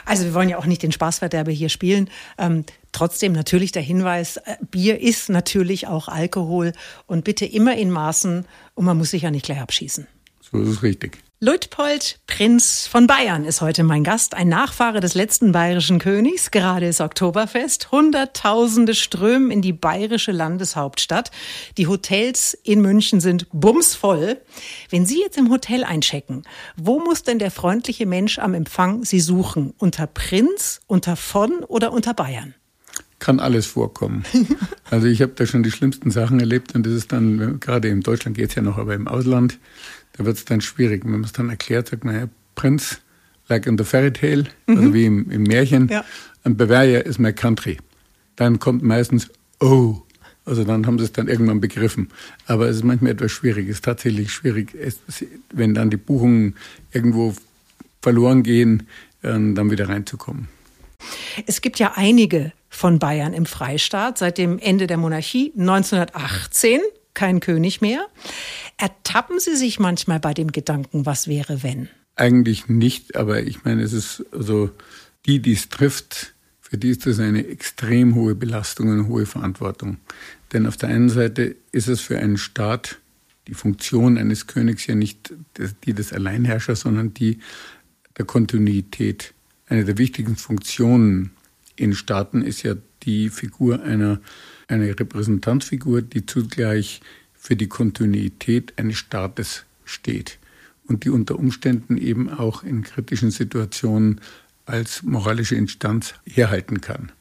Also 0.04 0.26
wir 0.26 0.34
wollen 0.34 0.50
ja 0.50 0.58
auch 0.58 0.66
nicht 0.66 0.84
den 0.84 0.92
Spaßverderber 0.92 1.52
hier 1.52 1.70
spielen. 1.70 2.10
Ähm, 2.38 2.66
trotzdem 2.92 3.32
natürlich 3.32 3.72
der 3.72 3.84
Hinweis, 3.84 4.38
äh, 4.38 4.58
Bier 4.70 5.00
ist 5.00 5.30
natürlich 5.30 5.88
auch 5.88 6.10
Alkohol 6.10 6.74
und 7.08 7.24
bitte 7.24 7.46
immer 7.46 7.78
in 7.78 7.90
Maßen 7.90 8.46
und 8.76 8.86
man 8.86 8.98
muss 8.98 9.12
sich 9.12 9.22
ja 9.22 9.32
nicht 9.32 9.46
gleich 9.46 9.62
abschießen. 9.62 10.08
So 10.42 10.60
ist 10.60 10.68
es 10.68 10.84
richtig. 10.84 11.23
Luitpold, 11.46 12.20
Prinz 12.26 12.88
von 12.88 13.06
Bayern, 13.06 13.44
ist 13.44 13.60
heute 13.60 13.84
mein 13.84 14.06
Gast, 14.06 14.34
ein 14.34 14.48
Nachfahre 14.48 15.02
des 15.02 15.14
letzten 15.14 15.52
bayerischen 15.52 16.00
Königs. 16.00 16.52
Gerade 16.52 16.88
ist 16.88 17.02
Oktoberfest. 17.02 17.92
Hunderttausende 17.92 18.96
strömen 18.96 19.52
in 19.52 19.62
die 19.62 19.74
bayerische 19.74 20.32
Landeshauptstadt. 20.32 21.32
Die 21.78 21.88
Hotels 21.88 22.54
in 22.64 22.82
München 22.82 23.20
sind 23.20 23.48
bumsvoll. 23.52 24.38
Wenn 24.90 25.06
Sie 25.06 25.20
jetzt 25.20 25.38
im 25.38 25.50
Hotel 25.50 25.84
einchecken, 25.84 26.44
wo 26.78 27.00
muss 27.00 27.24
denn 27.24 27.40
der 27.40 27.52
freundliche 27.52 28.06
Mensch 28.06 28.40
am 28.40 28.54
Empfang 28.54 29.04
Sie 29.04 29.20
suchen? 29.20 29.74
Unter 29.78 30.08
Prinz, 30.08 30.80
unter 30.88 31.18
von 31.18 31.66
oder 31.66 31.92
unter 31.92 32.14
Bayern? 32.14 32.56
kann 33.20 33.40
alles 33.40 33.66
vorkommen. 33.66 34.24
Also 34.92 35.08
ich 35.08 35.24
habe 35.24 35.32
da 35.36 35.48
schon 35.48 35.64
die 35.64 35.72
schlimmsten 35.72 36.12
Sachen 36.12 36.40
erlebt 36.40 36.76
und 36.76 36.86
das 36.86 36.94
ist 36.94 37.12
dann, 37.12 37.60
gerade 37.60 37.88
in 37.88 38.02
Deutschland 38.02 38.38
geht 38.38 38.50
es 38.50 38.56
ja 38.56 38.62
noch, 38.62 38.78
aber 38.78 38.94
im 38.94 39.08
Ausland, 39.08 39.58
da 40.14 40.26
wird 40.26 40.38
es 40.38 40.46
dann 40.46 40.62
schwierig. 40.62 41.04
Wenn 41.04 41.12
man 41.12 41.24
es 41.24 41.34
dann 41.34 41.50
erklärt, 41.50 41.90
sagt 41.90 42.04
man, 42.04 42.16
Herr 42.16 42.30
Prinz, 42.56 43.02
like 43.50 43.66
in 43.66 43.78
the 43.78 43.84
fairy 43.84 44.14
tale, 44.14 44.46
mhm. 44.68 44.78
also 44.78 44.94
wie 44.94 45.06
im, 45.06 45.30
im 45.30 45.44
Märchen, 45.44 45.88
ja. 45.90 46.04
und 46.44 46.58
Bavaria 46.58 47.00
is 47.00 47.20
my 47.20 47.34
country. 47.34 47.78
Dann 48.36 48.60
kommt 48.60 48.84
meistens, 48.84 49.30
oh, 49.60 50.02
also 50.46 50.64
dann 50.64 50.86
haben 50.86 51.00
sie 51.00 51.06
es 51.06 51.12
dann 51.14 51.28
irgendwann 51.28 51.62
begriffen. 51.62 52.10
Aber 52.48 52.68
es 52.68 52.78
ist 52.78 52.84
manchmal 52.84 53.12
etwas 53.12 53.32
schwierig. 53.32 53.70
Es 53.70 53.76
ist 53.78 53.86
tatsächlich 53.86 54.32
schwierig, 54.32 54.76
es, 54.76 55.00
wenn 55.52 55.74
dann 55.74 55.90
die 55.90 55.98
Buchungen 55.98 56.56
irgendwo 56.92 57.34
verloren 58.02 58.44
gehen, 58.44 58.88
äh, 59.22 59.30
dann 59.32 59.72
wieder 59.72 59.88
reinzukommen. 59.88 60.48
Es 61.48 61.62
gibt 61.62 61.80
ja 61.80 61.94
einige 61.96 62.52
von 62.70 63.00
Bayern 63.00 63.34
im 63.34 63.46
Freistaat 63.46 64.18
seit 64.18 64.38
dem 64.38 64.60
Ende 64.60 64.88
der 64.88 64.98
Monarchie 64.98 65.54
1918 65.58 66.80
kein 67.14 67.40
König 67.40 67.82
mehr. 67.82 68.08
Ertappen 68.84 69.40
Sie 69.40 69.56
sich 69.56 69.80
manchmal 69.80 70.20
bei 70.20 70.34
dem 70.34 70.52
Gedanken, 70.52 71.06
was 71.06 71.30
wäre, 71.30 71.64
wenn? 71.64 71.88
Eigentlich 72.18 72.68
nicht, 72.68 73.16
aber 73.16 73.42
ich 73.42 73.64
meine, 73.64 73.82
es 73.82 73.94
ist 73.94 74.26
also 74.34 74.72
die, 75.26 75.40
die 75.40 75.54
es 75.54 75.70
trifft, 75.70 76.34
für 76.60 76.78
die 76.78 76.90
ist 76.90 77.06
das 77.06 77.20
eine 77.20 77.48
extrem 77.48 78.14
hohe 78.14 78.36
Belastung 78.36 78.90
und 78.90 79.08
hohe 79.08 79.26
Verantwortung. 79.26 80.00
Denn 80.52 80.68
auf 80.68 80.76
der 80.76 80.90
einen 80.90 81.08
Seite 81.08 81.56
ist 81.72 81.88
es 81.88 82.02
für 82.02 82.20
einen 82.20 82.36
Staat 82.36 83.00
die 83.48 83.54
Funktion 83.54 84.18
eines 84.18 84.48
Königs 84.48 84.86
ja 84.86 84.96
nicht 84.96 85.34
die 85.86 85.94
des 85.94 86.12
Alleinherrschers, 86.12 86.82
sondern 86.82 87.14
die 87.14 87.40
der 88.18 88.26
Kontinuität. 88.26 89.34
Eine 89.68 89.86
der 89.86 89.98
wichtigsten 89.98 90.36
Funktionen 90.36 91.32
in 91.78 91.94
Staaten 91.94 92.42
ist 92.42 92.64
ja 92.64 92.76
die 93.04 93.30
Figur 93.30 93.82
einer 93.82 94.20
eine 94.68 95.00
Repräsentanzfigur, 95.00 96.02
die 96.02 96.26
zugleich 96.26 97.00
für 97.44 97.58
die 97.58 97.68
Kontinuität 97.68 98.74
eines 98.78 98.96
Staates 98.96 99.66
steht 99.84 100.40
und 100.88 101.04
die 101.04 101.10
unter 101.10 101.38
Umständen 101.38 101.98
eben 101.98 102.30
auch 102.30 102.64
in 102.64 102.84
kritischen 102.84 103.32
Situationen 103.32 104.22
als 104.66 105.04
moralische 105.04 105.56
Instanz 105.56 106.14
herhalten 106.24 106.80
kann. 106.80 107.12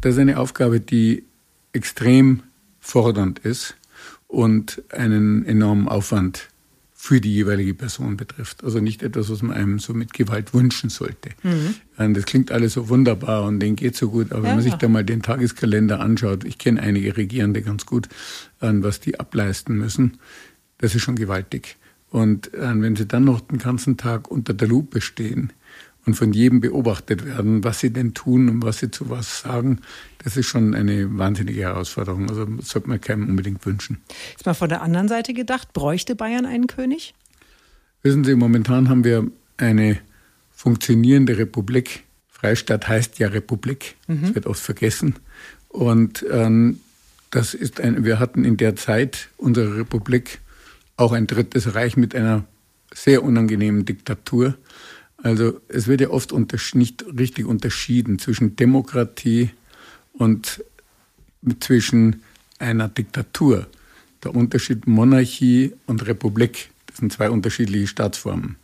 Das 0.00 0.14
ist 0.14 0.20
eine 0.20 0.38
Aufgabe, 0.38 0.78
die 0.78 1.24
extrem 1.72 2.44
fordernd 2.78 3.40
ist 3.40 3.74
und 4.28 4.80
einen 4.92 5.44
enormen 5.44 5.88
Aufwand 5.88 6.50
für 7.04 7.20
die 7.20 7.34
jeweilige 7.34 7.74
Person 7.74 8.16
betrifft. 8.16 8.64
Also 8.64 8.80
nicht 8.80 9.02
etwas, 9.02 9.28
was 9.28 9.42
man 9.42 9.54
einem 9.54 9.78
so 9.78 9.92
mit 9.92 10.14
Gewalt 10.14 10.54
wünschen 10.54 10.88
sollte. 10.88 11.32
Mhm. 11.42 12.14
Das 12.14 12.24
klingt 12.24 12.50
alles 12.50 12.72
so 12.72 12.88
wunderbar 12.88 13.44
und 13.44 13.60
denen 13.60 13.76
geht 13.76 13.94
so 13.94 14.08
gut, 14.08 14.32
aber 14.32 14.44
ja, 14.44 14.48
wenn 14.48 14.54
man 14.54 14.64
sich 14.64 14.72
da 14.76 14.88
mal 14.88 15.04
den 15.04 15.20
Tageskalender 15.20 16.00
anschaut, 16.00 16.44
ich 16.44 16.56
kenne 16.56 16.80
einige 16.80 17.14
Regierende 17.18 17.60
ganz 17.60 17.84
gut, 17.84 18.08
was 18.60 19.00
die 19.00 19.20
ableisten 19.20 19.76
müssen, 19.76 20.16
das 20.78 20.94
ist 20.94 21.02
schon 21.02 21.16
gewaltig. 21.16 21.76
Und 22.08 22.50
wenn 22.54 22.96
sie 22.96 23.04
dann 23.04 23.24
noch 23.24 23.40
den 23.42 23.58
ganzen 23.58 23.98
Tag 23.98 24.30
unter 24.30 24.54
der 24.54 24.68
Lupe 24.68 25.02
stehen, 25.02 25.52
und 26.06 26.14
von 26.14 26.32
jedem 26.32 26.60
beobachtet 26.60 27.24
werden, 27.24 27.64
was 27.64 27.80
sie 27.80 27.92
denn 27.92 28.14
tun 28.14 28.48
und 28.48 28.62
was 28.62 28.78
sie 28.78 28.90
zu 28.90 29.08
was 29.10 29.40
sagen, 29.40 29.80
das 30.22 30.36
ist 30.36 30.46
schon 30.46 30.74
eine 30.74 31.18
wahnsinnige 31.18 31.62
Herausforderung. 31.62 32.28
Also 32.28 32.44
das 32.44 32.68
sollte 32.68 32.88
man 32.88 33.00
keinem 33.00 33.28
unbedingt 33.28 33.64
wünschen. 33.64 34.00
Jetzt 34.30 34.46
mal 34.46 34.54
von 34.54 34.68
der 34.68 34.82
anderen 34.82 35.08
Seite 35.08 35.34
gedacht, 35.34 35.72
bräuchte 35.72 36.14
Bayern 36.14 36.46
einen 36.46 36.66
König? 36.66 37.14
Wissen 38.02 38.24
Sie, 38.24 38.34
momentan 38.34 38.88
haben 38.88 39.04
wir 39.04 39.26
eine 39.56 39.98
funktionierende 40.50 41.38
Republik. 41.38 42.04
Freistaat 42.28 42.88
heißt 42.88 43.18
ja 43.18 43.28
Republik. 43.28 43.96
Mhm. 44.06 44.22
Das 44.22 44.34
wird 44.34 44.46
oft 44.46 44.62
vergessen. 44.62 45.16
Und 45.68 46.24
ähm, 46.30 46.80
das 47.30 47.54
ist 47.54 47.80
ein, 47.80 48.04
wir 48.04 48.20
hatten 48.20 48.44
in 48.44 48.56
der 48.56 48.76
Zeit 48.76 49.30
unserer 49.36 49.76
Republik 49.78 50.40
auch 50.96 51.12
ein 51.12 51.26
drittes 51.26 51.74
Reich 51.74 51.96
mit 51.96 52.14
einer 52.14 52.44
sehr 52.94 53.24
unangenehmen 53.24 53.84
Diktatur. 53.84 54.54
Also 55.24 55.58
es 55.68 55.86
wird 55.86 56.02
ja 56.02 56.10
oft 56.10 56.34
nicht 56.74 57.04
richtig 57.18 57.46
unterschieden 57.46 58.18
zwischen 58.18 58.56
Demokratie 58.56 59.50
und 60.12 60.62
zwischen 61.60 62.22
einer 62.58 62.88
Diktatur. 62.88 63.66
Der 64.22 64.34
Unterschied 64.34 64.86
Monarchie 64.86 65.72
und 65.86 66.06
Republik, 66.06 66.68
das 66.86 66.98
sind 66.98 67.10
zwei 67.10 67.30
unterschiedliche 67.30 67.86
Staatsformen. 67.86 68.56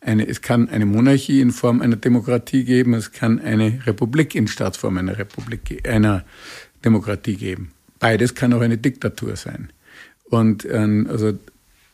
Eine, 0.00 0.28
es 0.28 0.40
kann 0.40 0.68
eine 0.68 0.86
Monarchie 0.86 1.40
in 1.40 1.50
Form 1.50 1.82
einer 1.82 1.96
Demokratie 1.96 2.62
geben, 2.62 2.94
es 2.94 3.10
kann 3.10 3.40
eine 3.40 3.84
Republik 3.84 4.36
in 4.36 4.46
Staatsform 4.46 4.98
einer 4.98 5.18
Republik, 5.18 5.88
einer 5.88 6.24
Demokratie 6.84 7.34
geben. 7.34 7.72
Beides 7.98 8.36
kann 8.36 8.52
auch 8.52 8.60
eine 8.60 8.78
Diktatur 8.78 9.34
sein. 9.34 9.72
Und 10.26 10.64
ähm, 10.70 11.08
also 11.10 11.36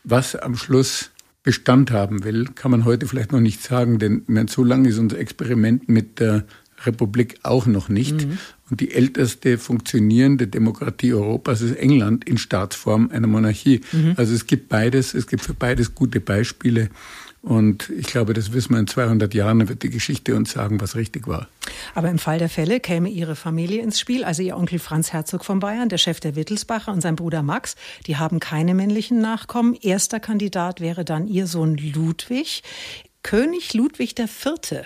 was 0.05 0.37
am 0.37 0.57
Schluss 0.57 1.11
Bestand 1.43 1.91
haben 1.91 2.25
will, 2.25 2.47
kann 2.55 2.71
man 2.71 2.85
heute 2.85 3.07
vielleicht 3.07 3.33
noch 3.33 3.41
nicht 3.41 3.63
sagen, 3.63 3.99
denn 3.99 4.25
so 4.49 4.63
lange 4.63 4.89
ist 4.89 4.99
unser 4.99 5.19
Experiment 5.19 5.89
mit 5.89 6.21
der 6.21 6.45
Republik 6.85 7.39
auch 7.43 7.67
noch 7.67 7.89
nicht. 7.89 8.27
Mhm. 8.27 8.39
Und 8.71 8.81
die 8.81 8.93
älteste 8.93 9.59
funktionierende 9.59 10.47
Demokratie 10.47 11.13
Europas 11.13 11.61
ist 11.61 11.77
England 11.77 12.25
in 12.29 12.39
Staatsform 12.39 13.11
einer 13.11 13.27
Monarchie. 13.27 13.81
Mhm. 13.93 14.15
Also 14.17 14.35
es 14.35 14.47
gibt 14.47 14.69
beides, 14.69 15.15
es 15.15 15.27
gibt 15.27 15.43
für 15.43 15.55
beides 15.55 15.95
gute 15.95 16.21
Beispiele. 16.21 16.89
Und 17.43 17.89
ich 17.89 18.07
glaube, 18.07 18.35
das 18.35 18.53
wissen 18.53 18.75
wir 18.75 18.81
in 18.81 18.87
200 18.87 19.33
Jahren, 19.33 19.67
wird 19.69 19.83
die 19.83 19.89
Geschichte 19.89 20.37
uns 20.37 20.53
sagen, 20.53 20.81
was 20.81 20.95
richtig 20.95 21.27
war. 21.27 21.49
Aber 21.95 22.11
im 22.11 22.19
Fall 22.19 22.39
der 22.39 22.51
Fälle 22.51 22.81
käme 22.81 23.09
Ihre 23.09 23.35
Familie 23.35 23.83
ins 23.83 23.99
Spiel, 23.99 24.25
also 24.25 24.43
Ihr 24.43 24.57
Onkel 24.59 24.79
Franz 24.79 25.13
Herzog 25.13 25.45
von 25.45 25.59
Bayern, 25.59 25.89
der 25.89 25.97
Chef 25.97 26.21
der 26.21 26.37
Wittelsbacher 26.37 26.93
und 26.93 27.01
sein 27.01 27.17
Bruder 27.17 27.43
Max. 27.43 27.77
Die 28.07 28.19
haben 28.19 28.41
keine 28.41 28.75
männlichen 28.75 29.21
Nachkommen. 29.23 29.75
Erster 29.75 30.21
Kandidat 30.21 30.81
wäre 30.81 31.05
dann 31.05 31.29
Ihr 31.29 31.47
Sohn 31.47 31.77
Ludwig. 31.77 32.63
König 33.23 33.73
Ludwig 33.73 34.19
IV. 34.19 34.85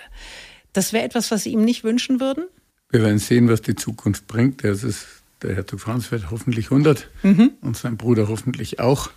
Das 0.71 0.93
wäre 0.93 1.03
etwas, 1.03 1.31
was 1.31 1.43
Sie 1.43 1.51
ihm 1.51 1.63
nicht 1.65 1.83
wünschen 1.83 2.21
würden? 2.21 2.45
Wir 2.89 3.01
werden 3.01 3.19
sehen, 3.19 3.49
was 3.49 3.61
die 3.61 3.75
Zukunft 3.75 4.27
bringt. 4.27 4.63
Das 4.63 4.83
ist, 4.83 5.05
der 5.41 5.55
Herzog 5.55 5.81
Franz 5.81 6.11
wird 6.11 6.31
hoffentlich 6.31 6.67
100 6.67 7.09
mhm. 7.23 7.51
und 7.59 7.75
sein 7.75 7.97
Bruder 7.97 8.29
hoffentlich 8.29 8.79
auch. 8.79 9.09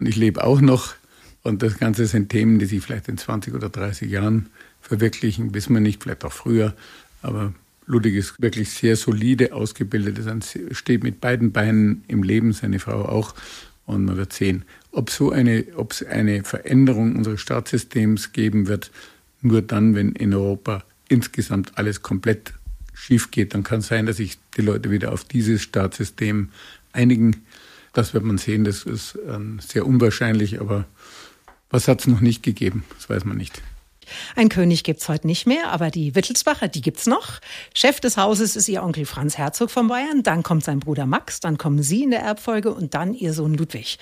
Und 0.00 0.06
ich 0.06 0.16
lebe 0.16 0.42
auch 0.42 0.60
noch. 0.60 0.94
Und 1.46 1.62
das 1.62 1.78
Ganze 1.78 2.06
sind 2.06 2.28
Themen, 2.28 2.58
die 2.58 2.66
sich 2.66 2.82
vielleicht 2.82 3.06
in 3.06 3.18
20 3.18 3.54
oder 3.54 3.68
30 3.68 4.10
Jahren 4.10 4.50
verwirklichen, 4.80 5.54
wissen 5.54 5.74
wir 5.74 5.80
nicht, 5.80 6.02
vielleicht 6.02 6.24
auch 6.24 6.32
früher. 6.32 6.74
Aber 7.22 7.54
Ludwig 7.86 8.16
ist 8.16 8.42
wirklich 8.42 8.70
sehr 8.70 8.96
solide 8.96 9.54
ausgebildet, 9.54 10.18
er 10.26 10.74
steht 10.74 11.04
mit 11.04 11.20
beiden 11.20 11.52
Beinen 11.52 12.02
im 12.08 12.24
Leben, 12.24 12.52
seine 12.52 12.80
Frau 12.80 13.04
auch. 13.04 13.34
Und 13.86 14.06
man 14.06 14.16
wird 14.16 14.32
sehen, 14.32 14.64
ob 14.90 15.10
so 15.10 15.30
eine, 15.30 15.64
ob 15.76 15.92
es 15.92 16.04
eine 16.04 16.42
Veränderung 16.42 17.14
unseres 17.14 17.40
Staatssystems 17.42 18.32
geben 18.32 18.66
wird, 18.66 18.90
nur 19.40 19.62
dann, 19.62 19.94
wenn 19.94 20.12
in 20.12 20.34
Europa 20.34 20.82
insgesamt 21.08 21.78
alles 21.78 22.02
komplett 22.02 22.54
schief 22.92 23.30
geht, 23.30 23.54
dann 23.54 23.62
kann 23.62 23.78
es 23.78 23.86
sein, 23.86 24.06
dass 24.06 24.16
sich 24.16 24.38
die 24.56 24.62
Leute 24.62 24.90
wieder 24.90 25.12
auf 25.12 25.22
dieses 25.22 25.62
Staatssystem 25.62 26.48
einigen. 26.92 27.44
Das 27.92 28.14
wird 28.14 28.24
man 28.24 28.38
sehen, 28.38 28.64
das 28.64 28.82
ist 28.82 29.16
ähm, 29.28 29.60
sehr 29.60 29.86
unwahrscheinlich, 29.86 30.60
aber 30.60 30.86
was 31.70 31.88
hat 31.88 32.00
es 32.00 32.06
noch 32.06 32.20
nicht 32.20 32.42
gegeben? 32.42 32.84
Das 32.96 33.08
weiß 33.08 33.24
man 33.24 33.36
nicht. 33.36 33.62
Ein 34.34 34.48
König 34.48 34.84
gibt's 34.84 35.08
heute 35.08 35.26
nicht 35.26 35.46
mehr, 35.46 35.72
aber 35.72 35.90
die 35.90 36.14
Wittelsbacher, 36.14 36.68
die 36.68 36.80
gibt's 36.80 37.06
noch. 37.06 37.40
Chef 37.74 38.00
des 38.00 38.16
Hauses 38.16 38.56
ist 38.56 38.68
ihr 38.68 38.82
Onkel 38.82 39.04
Franz 39.04 39.36
Herzog 39.36 39.70
von 39.70 39.88
Bayern, 39.88 40.22
dann 40.22 40.42
kommt 40.42 40.64
sein 40.64 40.80
Bruder 40.80 41.06
Max, 41.06 41.40
dann 41.40 41.58
kommen 41.58 41.82
sie 41.82 42.04
in 42.04 42.10
der 42.10 42.20
Erbfolge 42.20 42.72
und 42.72 42.94
dann 42.94 43.14
ihr 43.14 43.32
Sohn 43.32 43.54
Ludwig. 43.54 43.98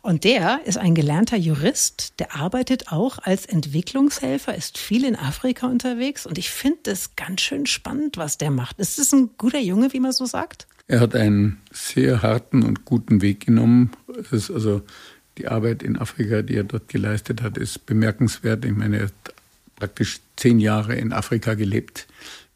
Und 0.00 0.24
der 0.24 0.60
ist 0.64 0.78
ein 0.78 0.94
gelernter 0.94 1.36
Jurist, 1.36 2.18
der 2.18 2.34
arbeitet 2.34 2.90
auch 2.90 3.18
als 3.18 3.46
Entwicklungshelfer, 3.46 4.54
ist 4.54 4.78
viel 4.78 5.04
in 5.04 5.16
Afrika 5.16 5.66
unterwegs 5.66 6.26
und 6.26 6.38
ich 6.38 6.50
finde 6.50 6.78
das 6.84 7.14
ganz 7.16 7.42
schön 7.42 7.66
spannend, 7.66 8.16
was 8.16 8.38
der 8.38 8.50
macht. 8.50 8.78
Ist 8.78 8.98
das 8.98 9.12
ein 9.12 9.30
guter 9.38 9.60
Junge, 9.60 9.92
wie 9.92 10.00
man 10.00 10.12
so 10.12 10.24
sagt? 10.24 10.66
Er 10.88 11.00
hat 11.00 11.14
einen 11.14 11.60
sehr 11.70 12.22
harten 12.22 12.62
und 12.64 12.84
guten 12.84 13.22
Weg 13.22 13.46
genommen. 13.46 13.92
Es 14.18 14.32
ist 14.32 14.50
also 14.50 14.82
die 15.38 15.48
Arbeit 15.48 15.82
in 15.82 15.96
Afrika, 15.96 16.42
die 16.42 16.56
er 16.56 16.64
dort 16.64 16.88
geleistet 16.88 17.42
hat, 17.42 17.58
ist 17.58 17.86
bemerkenswert. 17.86 18.64
Ich 18.64 18.72
meine, 18.72 18.98
er 18.98 19.04
hat 19.04 19.34
praktisch 19.76 20.20
zehn 20.36 20.60
Jahre 20.60 20.94
in 20.94 21.12
Afrika 21.12 21.54
gelebt, 21.54 22.06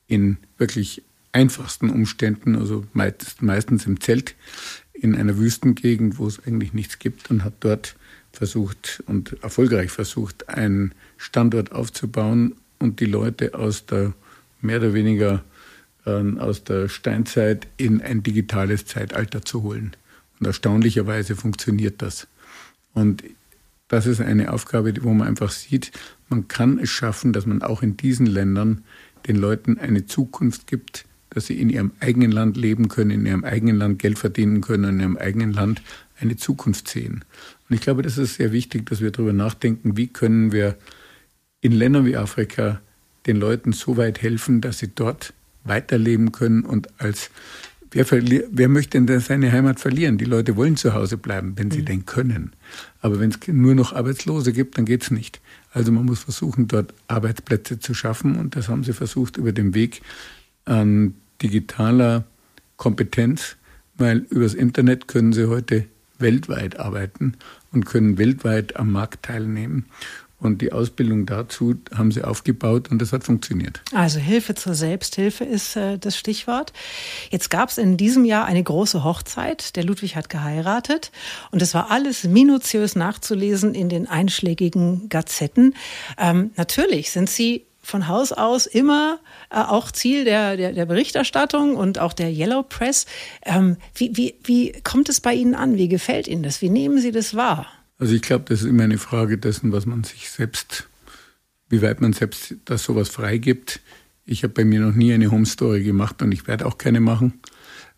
in 0.07 0.37
wirklich 0.59 1.03
einfachsten 1.33 1.91
Umständen, 1.91 2.57
also 2.57 2.87
meistens 2.93 3.87
im 3.87 4.01
Zelt 4.01 4.35
in 4.93 5.15
einer 5.15 5.37
Wüstengegend, 5.37 6.19
wo 6.19 6.27
es 6.27 6.45
eigentlich 6.47 6.73
nichts 6.73 6.99
gibt 6.99 7.31
und 7.31 7.45
hat 7.45 7.55
dort 7.61 7.97
versucht 8.33 9.03
und 9.07 9.43
erfolgreich 9.43 9.91
versucht, 9.91 10.49
einen 10.49 10.93
Standort 11.17 11.73
aufzubauen 11.73 12.55
und 12.79 13.01
die 13.01 13.07
Leute 13.07 13.55
aus 13.55 13.87
der 13.87 14.15
mehr 14.61 14.79
oder 14.79 14.95
weniger 14.95 15.45
äh, 16.05 16.39
aus 16.39 16.65
der 16.65 16.89
Steinzeit 16.89 17.67
in 17.77 18.01
ein 18.01 18.23
digitales 18.23 18.87
Zeitalter 18.87 19.45
zu 19.45 19.62
holen. 19.62 19.93
Und 20.39 20.47
erstaunlicherweise 20.47 21.37
funktioniert 21.37 22.03
das. 22.03 22.27
Und 22.96 23.22
das 23.88 24.06
ist 24.06 24.22
eine 24.22 24.52
Aufgabe, 24.52 24.94
wo 25.02 25.12
man 25.12 25.28
einfach 25.28 25.50
sieht, 25.50 25.92
man 26.30 26.48
kann 26.48 26.78
es 26.78 26.88
schaffen, 26.88 27.35
dass 27.35 27.44
man 27.44 27.61
auch 27.61 27.82
in 27.82 27.98
diesen 27.98 28.24
Ländern 28.24 28.85
den 29.28 29.37
Leuten 29.37 29.78
eine 29.78 30.06
Zukunft 30.06 30.66
gibt, 30.66 31.04
dass 31.28 31.46
sie 31.46 31.61
in 31.61 31.68
ihrem 31.68 31.92
eigenen 32.00 32.32
Land 32.32 32.56
leben 32.56 32.88
können, 32.88 33.11
in 33.11 33.26
ihrem 33.26 33.44
eigenen 33.44 33.76
Land 33.76 33.98
Geld 33.98 34.18
verdienen 34.18 34.62
können, 34.62 34.94
in 34.94 35.00
ihrem 35.00 35.16
eigenen 35.18 35.52
Land 35.52 35.82
eine 36.18 36.37
Zukunft 36.37 36.88
sehen. 36.88 37.22
Und 37.68 37.76
ich 37.76 37.82
glaube, 37.82 38.00
das 38.00 38.16
ist 38.16 38.37
sehr 38.37 38.50
wichtig, 38.50 38.87
dass 38.87 39.02
wir 39.02 39.11
darüber 39.11 39.35
nachdenken, 39.35 39.98
wie 39.98 40.06
können 40.06 40.50
wir 40.50 40.76
in 41.61 41.72
Ländern 41.72 42.06
wie 42.06 42.16
Afrika 42.16 42.80
den 43.26 43.37
Leuten 43.37 43.74
so 43.74 43.98
weit 43.98 44.22
helfen, 44.22 44.62
dass 44.62 44.78
sie 44.78 44.88
dort 44.94 45.35
weiterleben 45.64 46.32
können 46.32 46.64
und 46.64 46.98
als 46.98 47.30
Wer, 47.96 48.06
wer 48.50 48.68
möchte 48.68 49.00
denn 49.00 49.20
seine 49.20 49.50
Heimat 49.50 49.80
verlieren? 49.80 50.18
Die 50.18 50.26
Leute 50.26 50.56
wollen 50.56 50.76
zu 50.76 50.92
Hause 50.92 51.16
bleiben, 51.16 51.54
wenn 51.56 51.70
sie 51.70 51.80
mhm. 51.80 51.85
denn 51.87 52.06
können. 52.06 52.52
Aber 53.00 53.18
wenn 53.18 53.30
es 53.30 53.38
nur 53.48 53.74
noch 53.74 53.94
Arbeitslose 53.94 54.52
gibt, 54.52 54.76
dann 54.76 54.85
geht 54.85 55.04
es 55.04 55.11
nicht. 55.11 55.40
Also 55.72 55.92
man 55.92 56.04
muss 56.04 56.20
versuchen, 56.20 56.68
dort 56.68 56.92
Arbeitsplätze 57.09 57.78
zu 57.78 57.94
schaffen. 57.94 58.37
Und 58.37 58.54
das 58.54 58.68
haben 58.68 58.85
sie 58.85 58.92
versucht 58.92 59.38
über 59.38 59.52
den 59.52 59.72
Weg 59.72 60.02
an 60.66 61.14
digitaler 61.40 62.24
Kompetenz, 62.76 63.56
weil 63.96 64.26
übers 64.28 64.52
Internet 64.52 65.09
können 65.09 65.32
sie 65.32 65.48
heute 65.48 65.87
weltweit 66.18 66.78
arbeiten 66.78 67.35
und 67.72 67.87
können 67.87 68.18
weltweit 68.18 68.76
am 68.76 68.92
Markt 68.92 69.24
teilnehmen. 69.24 69.87
Und 70.38 70.61
die 70.61 70.72
Ausbildung 70.72 71.25
dazu 71.25 71.77
haben 71.96 72.12
sie 72.12 72.22
aufgebaut 72.22 72.90
und 72.90 73.01
das 73.01 73.12
hat 73.12 73.25
funktioniert. 73.25 73.81
Also 73.94 74.18
Hilfe 74.18 74.55
zur 74.55 74.75
Selbsthilfe 74.75 75.44
ist 75.44 75.77
äh, 75.77 75.99
das 75.99 76.18
Stichwort. 76.18 76.75
Jetzt 77.31 77.49
gab 77.49 77.70
es 77.70 77.79
in 77.79 77.96
diesem 77.96 78.25
Jahr 78.27 78.44
eine 78.44 78.62
große 78.62 79.03
Hochzeit. 79.03 79.77
Der 79.77 79.85
Ludwig 79.85 80.14
hat 80.14 80.29
geheiratet 80.29 81.11
und 81.53 81.62
es 81.62 81.72
war 81.72 81.90
alles 81.90 82.25
minutiös 82.25 82.96
nachzulesen 82.96 83.75
in 83.75 83.88
den 83.88 84.07
einschlägigen 84.09 85.09
Gazetten. 85.09 85.75
Ähm, 86.18 86.51
natürlich 86.57 87.11
sind 87.11 87.31
Sie 87.31 87.64
von 87.81 88.09
Haus 88.09 88.33
aus 88.33 88.66
immer 88.66 89.20
äh, 89.49 89.61
auch 89.61 89.90
Ziel 89.90 90.25
der, 90.25 90.57
der, 90.57 90.72
der, 90.72 90.87
Berichterstattung 90.87 91.77
und 91.77 91.99
auch 91.99 92.12
der 92.12 92.31
Yellow 92.31 92.62
Press. 92.62 93.07
Ähm, 93.44 93.77
wie, 93.94 94.16
wie, 94.16 94.35
wie 94.42 94.72
kommt 94.83 95.09
es 95.09 95.20
bei 95.20 95.33
Ihnen 95.33 95.55
an? 95.55 95.77
Wie 95.77 95.88
gefällt 95.88 96.29
Ihnen 96.29 96.42
das? 96.42 96.61
Wie 96.61 96.68
nehmen 96.68 96.99
Sie 96.99 97.12
das 97.12 97.35
wahr? 97.35 97.66
Also 97.98 98.14
ich 98.14 98.22
glaube, 98.22 98.44
das 98.48 98.62
ist 98.62 98.68
immer 98.68 98.85
eine 98.85 98.98
Frage 98.98 99.38
dessen, 99.38 99.72
was 99.72 99.87
man 99.87 100.04
sich 100.04 100.28
selbst, 100.28 100.88
wie 101.68 101.82
weit 101.82 102.00
man 102.00 102.12
selbst 102.12 102.54
das 102.64 102.85
sowas 102.85 103.09
freigibt. 103.09 103.80
Ich 104.26 104.42
habe 104.42 104.52
bei 104.52 104.64
mir 104.64 104.80
noch 104.80 104.94
nie 104.94 105.12
eine 105.12 105.30
Home 105.30 105.46
Story 105.46 105.82
gemacht 105.82 106.20
und 106.20 106.32
ich 106.32 106.46
werde 106.46 106.66
auch 106.66 106.78
keine 106.78 107.00
machen. 107.00 107.40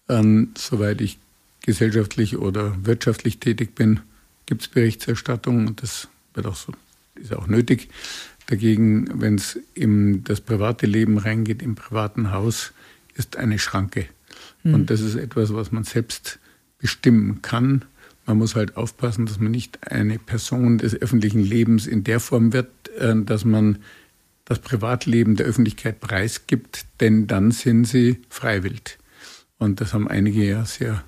Ähm, 0.09 0.53
soweit 0.57 1.01
ich 1.01 1.19
gesellschaftlich 1.63 2.37
oder 2.37 2.77
wirtschaftlich 2.85 3.41
tätig 3.41 3.75
bin, 3.75 4.01
gibt 4.47 4.63
es 4.63 4.69
Berichterstattung 4.69 5.67
und 5.67 5.83
das 5.83 6.09
wird 6.35 6.47
auch 6.47 6.57
so, 6.57 6.73
ist 7.17 7.35
auch 7.35 7.47
nötig. 7.47 7.89
Dagegen, 8.47 9.21
wenn 9.21 9.35
es 9.35 9.59
in 9.75 10.25
das 10.25 10.41
private 10.41 10.87
Leben 10.87 11.19
reingeht, 11.19 11.61
im 11.61 11.75
privaten 11.75 12.33
Haus, 12.33 12.73
ist 13.15 13.37
eine 13.37 13.59
Schranke. 13.59 14.07
Mhm. 14.63 14.75
Und 14.75 14.91
das 14.91 15.01
ist 15.01 15.17
etwas, 15.17 15.53
was 15.53 15.73
man 15.73 15.85
selbst 15.85 16.39
bestimmen 16.79 17.43
kann 17.43 17.85
man 18.29 18.37
muss 18.39 18.55
halt 18.55 18.77
aufpassen, 18.77 19.25
dass 19.25 19.41
man 19.41 19.51
nicht 19.51 19.91
eine 19.91 20.19
Person 20.19 20.77
des 20.77 20.95
öffentlichen 20.95 21.41
Lebens 21.41 21.87
in 21.87 22.05
der 22.05 22.21
Form 22.21 22.53
wird, 22.53 22.69
äh, 22.99 23.15
dass 23.17 23.45
man 23.45 23.79
das 24.45 24.59
Privatleben 24.59 25.35
der 25.35 25.47
Öffentlichkeit 25.47 26.01
preisgibt, 26.01 26.85
denn 27.01 27.27
dann 27.27 27.51
sind 27.51 27.87
sie 27.87 28.21
freiwillig. 28.29 28.99
Und 29.59 29.81
das 29.81 29.95
haben 29.95 30.09
einige 30.09 30.45
ja 30.45 30.65
sehr 30.67 31.03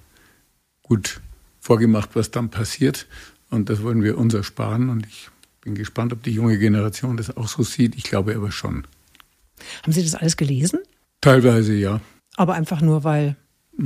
gut 0.82 1.20
vorgemacht, 1.60 2.10
was 2.14 2.30
dann 2.30 2.48
passiert. 2.48 3.06
Und 3.50 3.68
das 3.68 3.82
wollen 3.82 4.02
wir 4.02 4.16
uns 4.16 4.32
ersparen. 4.32 4.88
Und 4.88 5.06
ich 5.06 5.28
bin 5.60 5.74
gespannt, 5.74 6.12
ob 6.14 6.22
die 6.22 6.32
junge 6.32 6.58
Generation 6.58 7.18
das 7.18 7.36
auch 7.36 7.48
so 7.48 7.62
sieht. 7.62 7.96
Ich 7.96 8.04
glaube 8.04 8.34
aber 8.34 8.50
schon. 8.50 8.86
Haben 9.82 9.92
Sie 9.92 10.02
das 10.02 10.14
alles 10.14 10.38
gelesen? 10.38 10.80
Teilweise 11.20 11.74
ja. 11.74 12.00
Aber 12.36 12.54
einfach 12.54 12.80
nur, 12.80 13.04
weil 13.04 13.36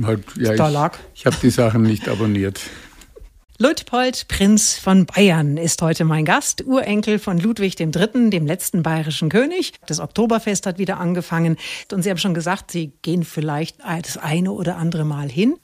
halt, 0.03 0.23
ja, 0.37 0.55
da 0.55 0.69
lag? 0.69 0.97
Ich, 1.13 1.21
ich 1.21 1.25
habe 1.25 1.35
die 1.41 1.49
Sachen 1.49 1.83
nicht 1.83 2.07
abonniert. 2.07 2.61
Luitpold, 3.57 4.27
Prinz 4.27 4.73
von 4.73 5.05
Bayern, 5.05 5.55
ist 5.55 5.81
heute 5.81 6.03
mein 6.03 6.25
Gast, 6.25 6.65
Urenkel 6.65 7.19
von 7.19 7.39
Ludwig 7.39 7.79
III., 7.79 8.29
dem 8.29 8.45
letzten 8.45 8.83
bayerischen 8.83 9.29
König. 9.29 9.71
Das 9.87 10.01
Oktoberfest 10.01 10.65
hat 10.65 10.77
wieder 10.77 10.99
angefangen. 10.99 11.55
Und 11.89 12.01
Sie 12.01 12.09
haben 12.09 12.17
schon 12.17 12.33
gesagt, 12.33 12.69
Sie 12.69 12.91
gehen 13.01 13.23
vielleicht 13.23 13.77
das 13.79 14.17
eine 14.17 14.51
oder 14.51 14.75
andere 14.75 15.05
Mal 15.05 15.29
hin. 15.29 15.55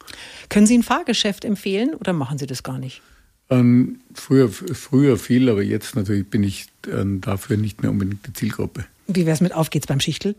Können 0.47 0.67
Sie 0.67 0.77
ein 0.77 0.84
Fahrgeschäft 0.84 1.43
empfehlen 1.43 1.93
oder 1.93 2.13
machen 2.13 2.38
Sie 2.38 2.47
das 2.47 2.63
gar 2.63 2.80
nicht? 2.80 3.01
Ähm, 3.49 3.99
früher, 4.13 4.47
früher 4.47 5.17
viel, 5.17 5.49
aber 5.49 5.62
jetzt 5.62 5.97
natürlich 5.97 6.30
bin 6.30 6.43
ich 6.43 6.67
äh, 6.88 7.04
dafür 7.19 7.58
nicht 7.58 7.82
mehr 7.82 7.91
unbedingt 7.91 8.25
die 8.25 8.32
Zielgruppe. 8.32 8.86
Wie 9.08 9.25
wäre 9.25 9.34
es 9.34 9.41
mit 9.41 9.54
Auf 9.54 9.69
geht's 9.69 9.88
beim 9.88 9.99
Schichtel? 9.99 10.36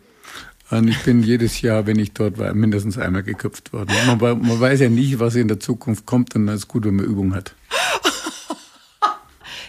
Und 0.70 0.88
ich 0.88 0.98
bin 1.00 1.22
jedes 1.22 1.60
Jahr, 1.60 1.86
wenn 1.86 1.98
ich 1.98 2.12
dort 2.12 2.38
war, 2.38 2.54
mindestens 2.54 2.96
einmal 2.96 3.22
geköpft 3.22 3.72
worden. 3.72 3.90
Man, 4.06 4.18
man 4.18 4.60
weiß 4.60 4.80
ja 4.80 4.88
nicht, 4.88 5.18
was 5.18 5.34
in 5.34 5.48
der 5.48 5.60
Zukunft 5.60 6.06
kommt 6.06 6.34
und 6.34 6.46
dann 6.46 6.56
ist 6.56 6.68
gut, 6.68 6.84
wenn 6.84 6.96
man 6.96 7.04
Übung 7.04 7.34
hat. 7.34 7.54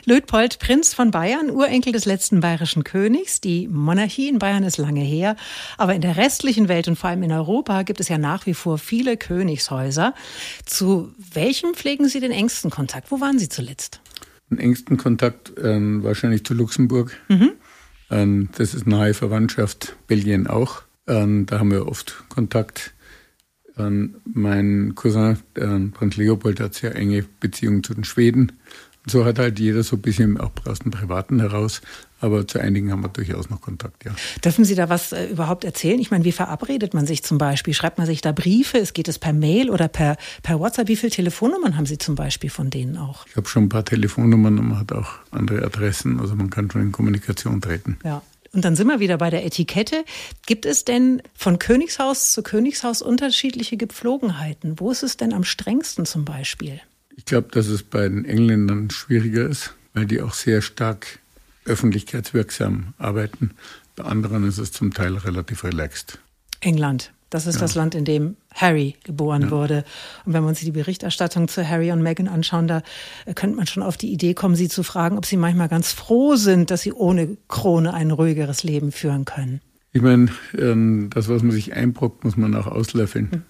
Lötpold, 0.06 0.60
Prinz 0.60 0.94
von 0.94 1.12
Bayern, 1.12 1.50
Urenkel 1.50 1.94
des 1.94 2.06
letzten 2.06 2.42
bayerischen 2.42 2.84
Königs. 2.84 3.40
Die 3.40 3.68
Monarchie 3.68 4.28
in 4.28 4.40
Bayern 4.40 4.64
ist 4.64 4.78
lange 4.78 5.02
her, 5.02 5.36
aber 5.78 5.96
in 5.96 6.02
der 6.02 6.18
restlichen 6.18 6.68
Welt 6.68 6.88
und 6.88 6.98
vor 6.98 7.10
allem 7.10 7.24
in 7.24 7.32
Europa 7.32 7.84
gibt 7.84 8.00
es 8.00 8.10
ja 8.10 8.18
nach 8.18 8.46
wie 8.46 8.54
vor 8.54 8.78
viele 8.78 9.16
Königshäuser. 9.16 10.14
Zu 10.66 11.14
welchem 11.34 11.74
pflegen 11.74 12.10
Sie 12.10 12.20
den 12.20 12.32
engsten 12.32 12.70
Kontakt? 12.70 13.12
Wo 13.12 13.22
waren 13.22 13.40
Sie 13.40 13.50
zuletzt? 13.50 14.02
Den 14.50 14.60
engsten 14.60 14.98
Kontakt 14.98 15.58
äh, 15.58 16.04
wahrscheinlich 16.04 16.46
zu 16.46 16.54
Luxemburg. 16.54 17.18
Mhm. 17.30 17.54
Ähm, 18.14 18.50
das 18.58 18.76
ist 18.76 18.86
nahe 18.86 19.16
Verwandtschaft, 19.16 19.96
Belgien 20.06 20.46
auch. 20.46 20.84
Ähm, 21.08 21.48
da 21.48 21.60
haben 21.60 21.72
wir 21.72 21.88
oft 21.88 22.24
Kontakt. 22.30 22.94
Ähm, 23.76 24.18
mein 24.24 24.94
Cousin, 24.94 25.40
Franz 25.56 26.16
Leopold, 26.16 26.60
hat 26.60 26.76
sehr 26.76 26.96
enge 26.96 27.26
Beziehungen 27.40 27.84
zu 27.84 27.96
den 27.96 28.04
Schweden. 28.04 28.52
So 29.06 29.26
hat 29.26 29.38
halt 29.38 29.60
jeder 29.60 29.84
so 29.84 29.98
ein 29.98 30.02
bisschen 30.02 30.40
auch 30.40 30.52
aus 30.66 30.80
dem 30.80 30.92
Privaten 30.92 31.40
heraus. 31.40 31.82
Aber 32.22 32.48
zu 32.48 32.58
einigen 32.60 32.90
haben 32.90 33.02
wir 33.02 33.10
durchaus 33.10 33.50
noch 33.50 33.60
Kontakt, 33.60 34.06
ja. 34.06 34.16
Dürfen 34.46 34.64
Sie 34.64 34.76
da 34.76 34.88
was 34.88 35.12
äh, 35.12 35.26
überhaupt 35.26 35.66
erzählen? 35.66 36.00
Ich 36.00 36.10
meine, 36.10 36.24
wie 36.24 36.32
verabredet 36.32 36.94
man 36.94 37.06
sich 37.06 37.22
zum 37.22 37.38
Beispiel? 37.38 37.74
Schreibt 37.74 37.98
man 37.98 38.08
sich 38.08 38.22
da 38.22 38.32
Briefe? 38.32 38.78
Es 38.78 38.94
geht 38.94 39.10
es 39.10 39.20
per 39.20 39.34
Mail 39.34 39.70
oder 39.70 39.90
per, 39.90 40.16
per 40.42 40.58
WhatsApp? 40.58 40.88
Wie 40.88 40.96
viele 40.96 41.12
Telefonnummern 41.12 41.76
haben 41.76 41.86
Sie 41.86 41.98
zum 41.98 42.16
Beispiel 42.16 42.50
von 42.50 42.70
denen 42.70 42.96
auch? 42.96 43.26
Ich 43.28 43.36
habe 43.36 43.50
schon 43.50 43.64
ein 43.64 43.70
paar 43.70 43.84
Telefonnummern 43.84 44.58
und 44.58 44.70
man 44.70 44.80
hat 44.80 44.94
auch 44.94 45.16
andere 45.32 45.66
Adressen. 45.66 46.22
Also 46.22 46.36
man 46.36 46.50
kann 46.50 46.72
schon 46.72 46.82
in 46.82 46.92
Kommunikation 46.94 47.60
treten. 47.60 47.98
Ja. 48.06 48.22
Und 48.54 48.64
dann 48.64 48.78
sind 48.78 48.88
wir 48.88 49.02
wieder 49.02 49.18
bei 49.18 49.30
der 49.30 49.46
Etikette. 49.46 50.06
Gibt 50.46 50.66
es 50.66 50.86
denn 50.86 51.22
von 51.34 51.60
Königshaus 51.60 52.32
zu 52.32 52.42
Königshaus 52.42 53.02
unterschiedliche 53.02 53.76
Gepflogenheiten? 53.76 54.80
Wo 54.80 54.92
ist 54.92 55.04
es 55.04 55.18
denn 55.18 55.34
am 55.34 55.44
strengsten 55.44 56.06
zum 56.06 56.24
Beispiel? 56.24 56.80
Ich 57.16 57.26
glaube, 57.26 57.50
dass 57.52 57.68
es 57.68 57.84
bei 57.84 58.08
den 58.08 58.26
Engländern 58.26 58.90
schwieriger 58.90 59.48
ist, 59.48 59.74
weil 59.94 60.06
die 60.06 60.22
auch 60.22 60.34
sehr 60.34 60.62
stark 60.62 61.20
öffentlichkeitswirksam 61.66 62.94
arbeiten. 62.98 63.52
Bei 63.96 64.04
anderen 64.06 64.48
ist 64.48 64.58
es 64.58 64.72
zum 64.72 64.94
Teil 64.94 65.16
relativ 65.16 65.64
relaxed. 65.64 66.20
England. 66.62 67.12
Das 67.30 67.48
ist 67.48 67.56
ja. 67.56 67.62
das 67.62 67.74
Land, 67.74 67.96
in 67.96 68.06
dem 68.06 68.36
Harry 68.54 68.96
geboren 69.04 69.44
ja. 69.44 69.52
wurde. 69.52 69.86
Und 70.24 70.34
wenn 70.34 70.44
wir 70.44 70.50
uns 70.50 70.60
die 70.60 70.72
Berichterstattung 70.72 71.48
zu 71.48 71.68
Harry 71.68 71.92
und 71.92 72.04
Meghan 72.04 72.28
anschauen, 72.28 72.68
da 72.68 72.84
könnte 73.34 73.56
man 73.56 73.66
schon 73.66 73.82
auf 73.82 73.98
die 73.98 74.14
Idee 74.14 74.36
kommen, 74.36 74.56
sie 74.56 74.70
zu 74.70 74.84
fragen, 74.84 75.18
ob 75.18 75.26
sie 75.26 75.38
manchmal 75.38 75.68
ganz 75.68 75.92
froh 75.92 76.36
sind, 76.36 76.70
dass 76.70 76.82
sie 76.82 76.94
ohne 76.94 77.38
Krone 77.48 77.94
ein 77.94 78.12
ruhigeres 78.12 78.64
Leben 78.64 78.92
führen 78.92 79.26
können. 79.26 79.62
Ich 79.94 80.04
meine, 80.04 80.30
ähm, 80.56 81.10
das, 81.12 81.28
was 81.28 81.42
man 81.42 81.52
sich 81.52 81.74
einbrockt, 81.74 82.24
muss 82.24 82.38
man 82.38 82.54
auch 82.56 82.68
auslöffeln. 82.68 83.32
Hm. 83.32 83.42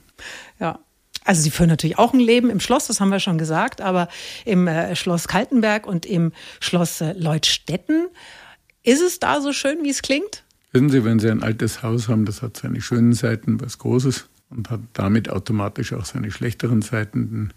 Ja. 0.59 0.79
Also 1.25 1.41
sie 1.41 1.51
führen 1.51 1.69
natürlich 1.69 1.97
auch 1.97 2.13
ein 2.13 2.19
Leben 2.19 2.49
im 2.49 2.59
Schloss, 2.59 2.87
das 2.87 2.99
haben 2.99 3.09
wir 3.09 3.19
schon 3.19 3.37
gesagt, 3.37 3.81
aber 3.81 4.09
im 4.45 4.67
äh, 4.67 4.95
Schloss 4.95 5.27
Kaltenberg 5.27 5.87
und 5.87 6.05
im 6.05 6.31
Schloss 6.59 7.01
äh, 7.01 7.13
Leutstetten. 7.13 8.07
Ist 8.83 9.01
es 9.01 9.19
da 9.19 9.41
so 9.41 9.53
schön, 9.53 9.83
wie 9.83 9.89
es 9.89 10.01
klingt? 10.01 10.43
Wissen 10.73 10.89
Sie, 10.89 11.05
wenn 11.05 11.19
Sie 11.19 11.29
ein 11.29 11.43
altes 11.43 11.83
Haus 11.83 12.09
haben, 12.09 12.25
das 12.25 12.41
hat 12.41 12.57
seine 12.57 12.81
schönen 12.81 13.13
Seiten, 13.13 13.61
was 13.61 13.77
Großes 13.77 14.25
und 14.49 14.69
hat 14.69 14.81
damit 14.93 15.29
automatisch 15.29 15.93
auch 15.93 16.05
seine 16.05 16.31
schlechteren 16.31 16.81
Seiten. 16.81 17.51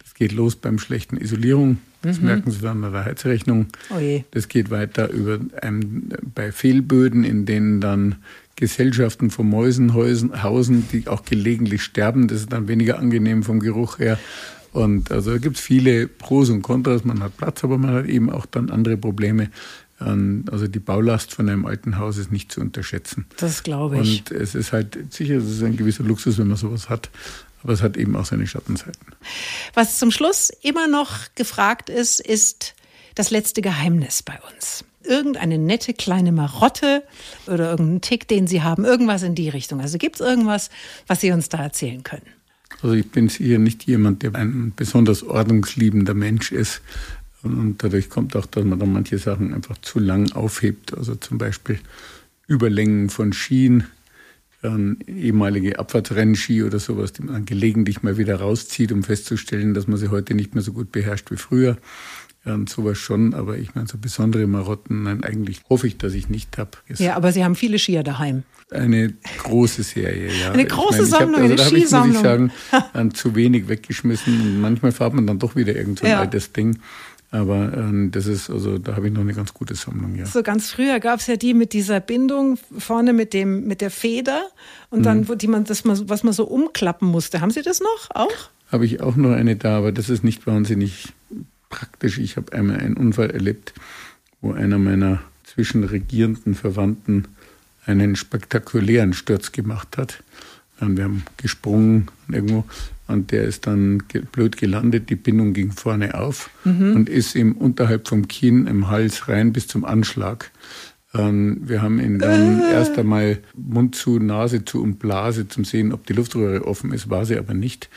Das 0.00 0.14
geht 0.14 0.32
los 0.32 0.56
beim 0.56 0.78
schlechten 0.78 1.16
Isolierung. 1.16 1.78
Das 2.02 2.18
mhm. 2.18 2.26
merken 2.26 2.50
Sie 2.50 2.60
dann 2.60 2.82
an 2.82 2.92
der 2.92 3.04
Heizrechnung. 3.04 3.66
Oh 3.90 4.00
das 4.32 4.48
geht 4.48 4.70
weiter 4.70 5.10
über 5.10 5.38
ähm, 5.62 6.08
bei 6.34 6.50
Fehlböden, 6.50 7.24
in 7.24 7.46
denen 7.46 7.80
dann 7.80 8.16
Gesellschaften 8.62 9.30
von 9.30 9.50
Mäusen 9.50 9.92
hausen, 9.92 10.86
die 10.92 11.08
auch 11.08 11.24
gelegentlich 11.24 11.82
sterben. 11.82 12.28
Das 12.28 12.42
ist 12.42 12.52
dann 12.52 12.68
weniger 12.68 12.96
angenehm 13.00 13.42
vom 13.42 13.58
Geruch 13.58 13.98
her. 13.98 14.20
Und 14.72 15.10
also 15.10 15.32
da 15.32 15.38
gibt 15.38 15.56
es 15.56 15.62
viele 15.62 16.06
Pros 16.06 16.48
und 16.48 16.62
Kontras. 16.62 17.02
Man 17.04 17.24
hat 17.24 17.36
Platz, 17.36 17.64
aber 17.64 17.76
man 17.76 17.92
hat 17.92 18.06
eben 18.06 18.30
auch 18.30 18.46
dann 18.46 18.70
andere 18.70 18.96
Probleme. 18.96 19.50
Ähm, 20.00 20.44
also 20.48 20.68
die 20.68 20.78
Baulast 20.78 21.34
von 21.34 21.48
einem 21.48 21.66
alten 21.66 21.98
Haus 21.98 22.18
ist 22.18 22.30
nicht 22.30 22.52
zu 22.52 22.60
unterschätzen. 22.60 23.26
Das 23.38 23.64
glaube 23.64 23.98
ich. 23.98 24.20
Und 24.20 24.30
es 24.30 24.54
ist 24.54 24.72
halt 24.72 24.96
sicher, 25.12 25.38
es 25.38 25.50
ist 25.50 25.64
ein 25.64 25.76
gewisser 25.76 26.04
Luxus, 26.04 26.38
wenn 26.38 26.46
man 26.46 26.56
sowas 26.56 26.88
hat. 26.88 27.10
Aber 27.64 27.72
es 27.72 27.82
hat 27.82 27.96
eben 27.96 28.14
auch 28.14 28.24
seine 28.24 28.46
Schattenseiten. 28.46 29.06
Was 29.74 29.98
zum 29.98 30.12
Schluss 30.12 30.50
immer 30.62 30.86
noch 30.86 31.34
gefragt 31.34 31.90
ist, 31.90 32.20
ist 32.20 32.76
das 33.16 33.32
letzte 33.32 33.60
Geheimnis 33.60 34.22
bei 34.22 34.38
uns. 34.54 34.84
Irgendeine 35.04 35.58
nette 35.58 35.94
kleine 35.94 36.32
Marotte 36.32 37.02
oder 37.46 37.70
irgendeinen 37.70 38.00
Tick, 38.00 38.28
den 38.28 38.46
Sie 38.46 38.62
haben, 38.62 38.84
irgendwas 38.84 39.22
in 39.22 39.34
die 39.34 39.48
Richtung. 39.48 39.80
Also 39.80 39.98
gibt 39.98 40.16
es 40.16 40.20
irgendwas, 40.20 40.70
was 41.06 41.20
Sie 41.20 41.32
uns 41.32 41.48
da 41.48 41.58
erzählen 41.58 42.02
können? 42.02 42.26
Also 42.82 42.94
ich 42.94 43.10
bin 43.10 43.28
sicher 43.28 43.58
nicht 43.58 43.84
jemand, 43.84 44.22
der 44.22 44.34
ein 44.34 44.72
besonders 44.74 45.22
ordnungsliebender 45.22 46.14
Mensch 46.14 46.52
ist. 46.52 46.80
Und 47.42 47.82
dadurch 47.82 48.08
kommt 48.08 48.36
auch, 48.36 48.46
dass 48.46 48.64
man 48.64 48.78
dann 48.78 48.92
manche 48.92 49.18
Sachen 49.18 49.52
einfach 49.52 49.78
zu 49.78 49.98
lang 49.98 50.32
aufhebt. 50.32 50.96
Also 50.96 51.14
zum 51.16 51.38
Beispiel 51.38 51.78
Überlängen 52.46 53.10
von 53.10 53.32
Skien, 53.32 53.84
ähm, 54.62 54.98
ehemalige 55.06 55.78
Abfahrtsrennski 55.78 56.62
oder 56.62 56.78
sowas, 56.78 57.12
die 57.12 57.22
man 57.22 57.34
dann 57.34 57.44
gelegentlich 57.44 58.02
mal 58.02 58.16
wieder 58.16 58.36
rauszieht, 58.36 58.92
um 58.92 59.02
festzustellen, 59.02 59.74
dass 59.74 59.88
man 59.88 59.98
sie 59.98 60.08
heute 60.08 60.34
nicht 60.34 60.54
mehr 60.54 60.62
so 60.62 60.72
gut 60.72 60.92
beherrscht 60.92 61.30
wie 61.30 61.36
früher. 61.36 61.78
Ja, 62.44 62.54
und 62.54 62.68
sowas 62.68 62.98
schon, 62.98 63.34
aber 63.34 63.56
ich 63.56 63.76
meine, 63.76 63.86
so 63.86 63.98
besondere 63.98 64.48
Marotten, 64.48 65.04
nein, 65.04 65.22
eigentlich 65.22 65.60
hoffe 65.70 65.86
ich, 65.86 65.98
dass 65.98 66.12
ich 66.12 66.28
nicht 66.28 66.58
habe. 66.58 66.72
Ja, 66.98 67.14
aber 67.14 67.30
Sie 67.30 67.44
haben 67.44 67.54
viele 67.54 67.78
Skier 67.78 68.02
daheim. 68.02 68.42
Eine 68.72 69.12
große 69.38 69.84
Serie, 69.84 70.28
ja. 70.32 70.50
Eine 70.50 70.64
große 70.64 71.04
ich 71.04 71.10
meine, 71.10 71.20
Sammlung, 71.20 71.42
hab, 71.42 71.50
also, 71.50 71.62
eine 71.62 71.70
Skisammlung. 71.70 72.16
Ich, 72.16 72.22
muss 72.22 72.50
ich 72.72 72.92
sagen, 72.92 73.14
zu 73.14 73.34
wenig 73.36 73.68
weggeschmissen 73.68 74.40
und 74.40 74.60
manchmal 74.60 74.90
fährt 74.90 75.14
man 75.14 75.26
dann 75.26 75.38
doch 75.38 75.54
wieder 75.54 75.76
irgend 75.76 76.00
so 76.00 76.04
ein 76.06 76.12
ja. 76.12 76.20
altes 76.20 76.52
Ding. 76.52 76.78
Aber 77.30 77.72
ähm, 77.74 78.10
das 78.10 78.26
ist, 78.26 78.50
also 78.50 78.76
da 78.76 78.94
habe 78.94 79.06
ich 79.06 79.12
noch 79.12 79.22
eine 79.22 79.32
ganz 79.32 79.54
gute 79.54 79.74
Sammlung, 79.74 80.16
ja. 80.16 80.26
So 80.26 80.42
ganz 80.42 80.70
früher 80.70 81.00
gab 81.00 81.20
es 81.20 81.28
ja 81.28 81.36
die 81.36 81.54
mit 81.54 81.72
dieser 81.72 82.00
Bindung 82.00 82.58
vorne 82.76 83.14
mit 83.14 83.32
dem, 83.32 83.66
mit 83.66 83.80
der 83.80 83.90
Feder 83.90 84.48
und 84.90 85.04
dann, 85.04 85.20
mhm. 85.20 85.38
die 85.38 85.46
man, 85.46 85.64
das 85.64 85.84
man, 85.84 86.08
was 86.10 86.24
man 86.24 86.34
so 86.34 86.44
umklappen 86.44 87.08
musste. 87.08 87.40
Haben 87.40 87.50
Sie 87.50 87.62
das 87.62 87.80
noch 87.80 88.10
auch? 88.14 88.50
Habe 88.70 88.84
ich 88.84 89.00
auch 89.00 89.16
noch 89.16 89.30
eine 89.30 89.56
da, 89.56 89.78
aber 89.78 89.92
das 89.92 90.10
ist 90.10 90.24
nicht 90.24 90.46
wahnsinnig 90.46 91.14
praktisch. 91.72 92.18
Ich 92.18 92.36
habe 92.36 92.52
einmal 92.52 92.78
einen 92.78 92.96
Unfall 92.96 93.30
erlebt, 93.30 93.74
wo 94.40 94.52
einer 94.52 94.78
meiner 94.78 95.20
zwischenregierenden 95.42 96.54
Verwandten 96.54 97.26
einen 97.84 98.14
spektakulären 98.14 99.12
Sturz 99.12 99.50
gemacht 99.50 99.96
hat. 99.96 100.22
Wir 100.78 101.04
haben 101.04 101.24
gesprungen 101.36 102.08
irgendwo 102.28 102.64
und 103.06 103.30
der 103.30 103.44
ist 103.44 103.66
dann 103.66 104.02
blöd 104.32 104.56
gelandet. 104.56 105.10
Die 105.10 105.16
Bindung 105.16 105.52
ging 105.52 105.72
vorne 105.72 106.14
auf 106.14 106.50
mhm. 106.64 106.96
und 106.96 107.08
ist 107.08 107.34
ihm 107.34 107.52
unterhalb 107.52 108.08
vom 108.08 108.28
Kinn 108.28 108.66
im 108.66 108.88
Hals 108.88 109.28
rein 109.28 109.52
bis 109.52 109.66
zum 109.66 109.84
Anschlag. 109.84 110.50
Wir 111.14 111.82
haben 111.82 112.00
ihn 112.00 112.18
dann 112.18 112.60
äh. 112.62 112.72
erst 112.72 112.98
einmal 112.98 113.38
Mund 113.54 113.94
zu, 113.94 114.18
Nase 114.18 114.64
zu 114.64 114.82
und 114.82 114.98
Blase 114.98 115.46
zum 115.46 115.64
Sehen, 115.64 115.92
ob 115.92 116.06
die 116.06 116.14
Luftröhre 116.14 116.66
offen 116.66 116.92
ist, 116.92 117.10
war 117.10 117.26
sie 117.26 117.36
aber 117.36 117.52
nicht. 117.52 117.90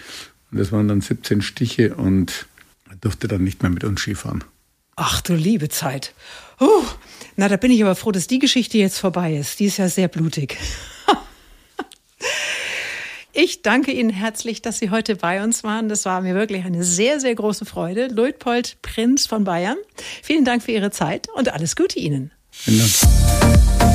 Und 0.52 0.60
das 0.60 0.74
waren 0.74 0.90
dann 0.90 1.02
17 1.02 1.42
Stiche 1.42 1.96
und 1.96 2.46
durfte 3.06 3.28
dann 3.28 3.44
nicht 3.44 3.62
mehr 3.62 3.70
mit 3.70 3.84
uns 3.84 4.02
Skifahren. 4.02 4.44
Ach 4.96 5.22
du 5.22 5.36
liebe 5.36 5.70
Zeit. 5.70 6.14
Uh, 6.60 6.84
na, 7.36 7.48
da 7.48 7.58
bin 7.58 7.72
ich 7.72 7.84
aber 7.84 7.96
froh, 7.96 8.12
dass 8.12 8.28
die 8.28 8.40
Geschichte 8.40 8.78
jetzt 8.78 8.98
vorbei 8.98 9.36
ist. 9.36 9.60
Die 9.60 9.66
ist 9.66 9.78
ja 9.78 9.88
sehr 9.88 10.08
blutig. 10.08 10.58
Ich 13.38 13.62
danke 13.62 13.92
Ihnen 13.92 14.12
herzlich, 14.12 14.62
dass 14.62 14.80
Sie 14.80 14.92
heute 14.92 15.18
bei 15.18 15.44
uns 15.44 15.66
waren. 15.66 15.90
Das 15.90 16.06
war 16.06 16.22
mir 16.22 16.36
wirklich 16.36 16.64
eine 16.64 16.86
sehr, 16.86 17.20
sehr 17.20 17.36
große 17.36 17.66
Freude. 17.66 18.08
Luitpold 18.08 18.78
Prinz 18.82 19.28
von 19.28 19.44
Bayern. 19.44 19.76
Vielen 20.24 20.46
Dank 20.46 20.64
für 20.64 20.72
Ihre 20.72 20.90
Zeit 20.90 21.28
und 21.36 21.52
alles 21.52 21.76
Gute 21.76 22.00
Ihnen. 22.00 22.32
Vielen 22.50 22.80
Dank. 22.80 23.95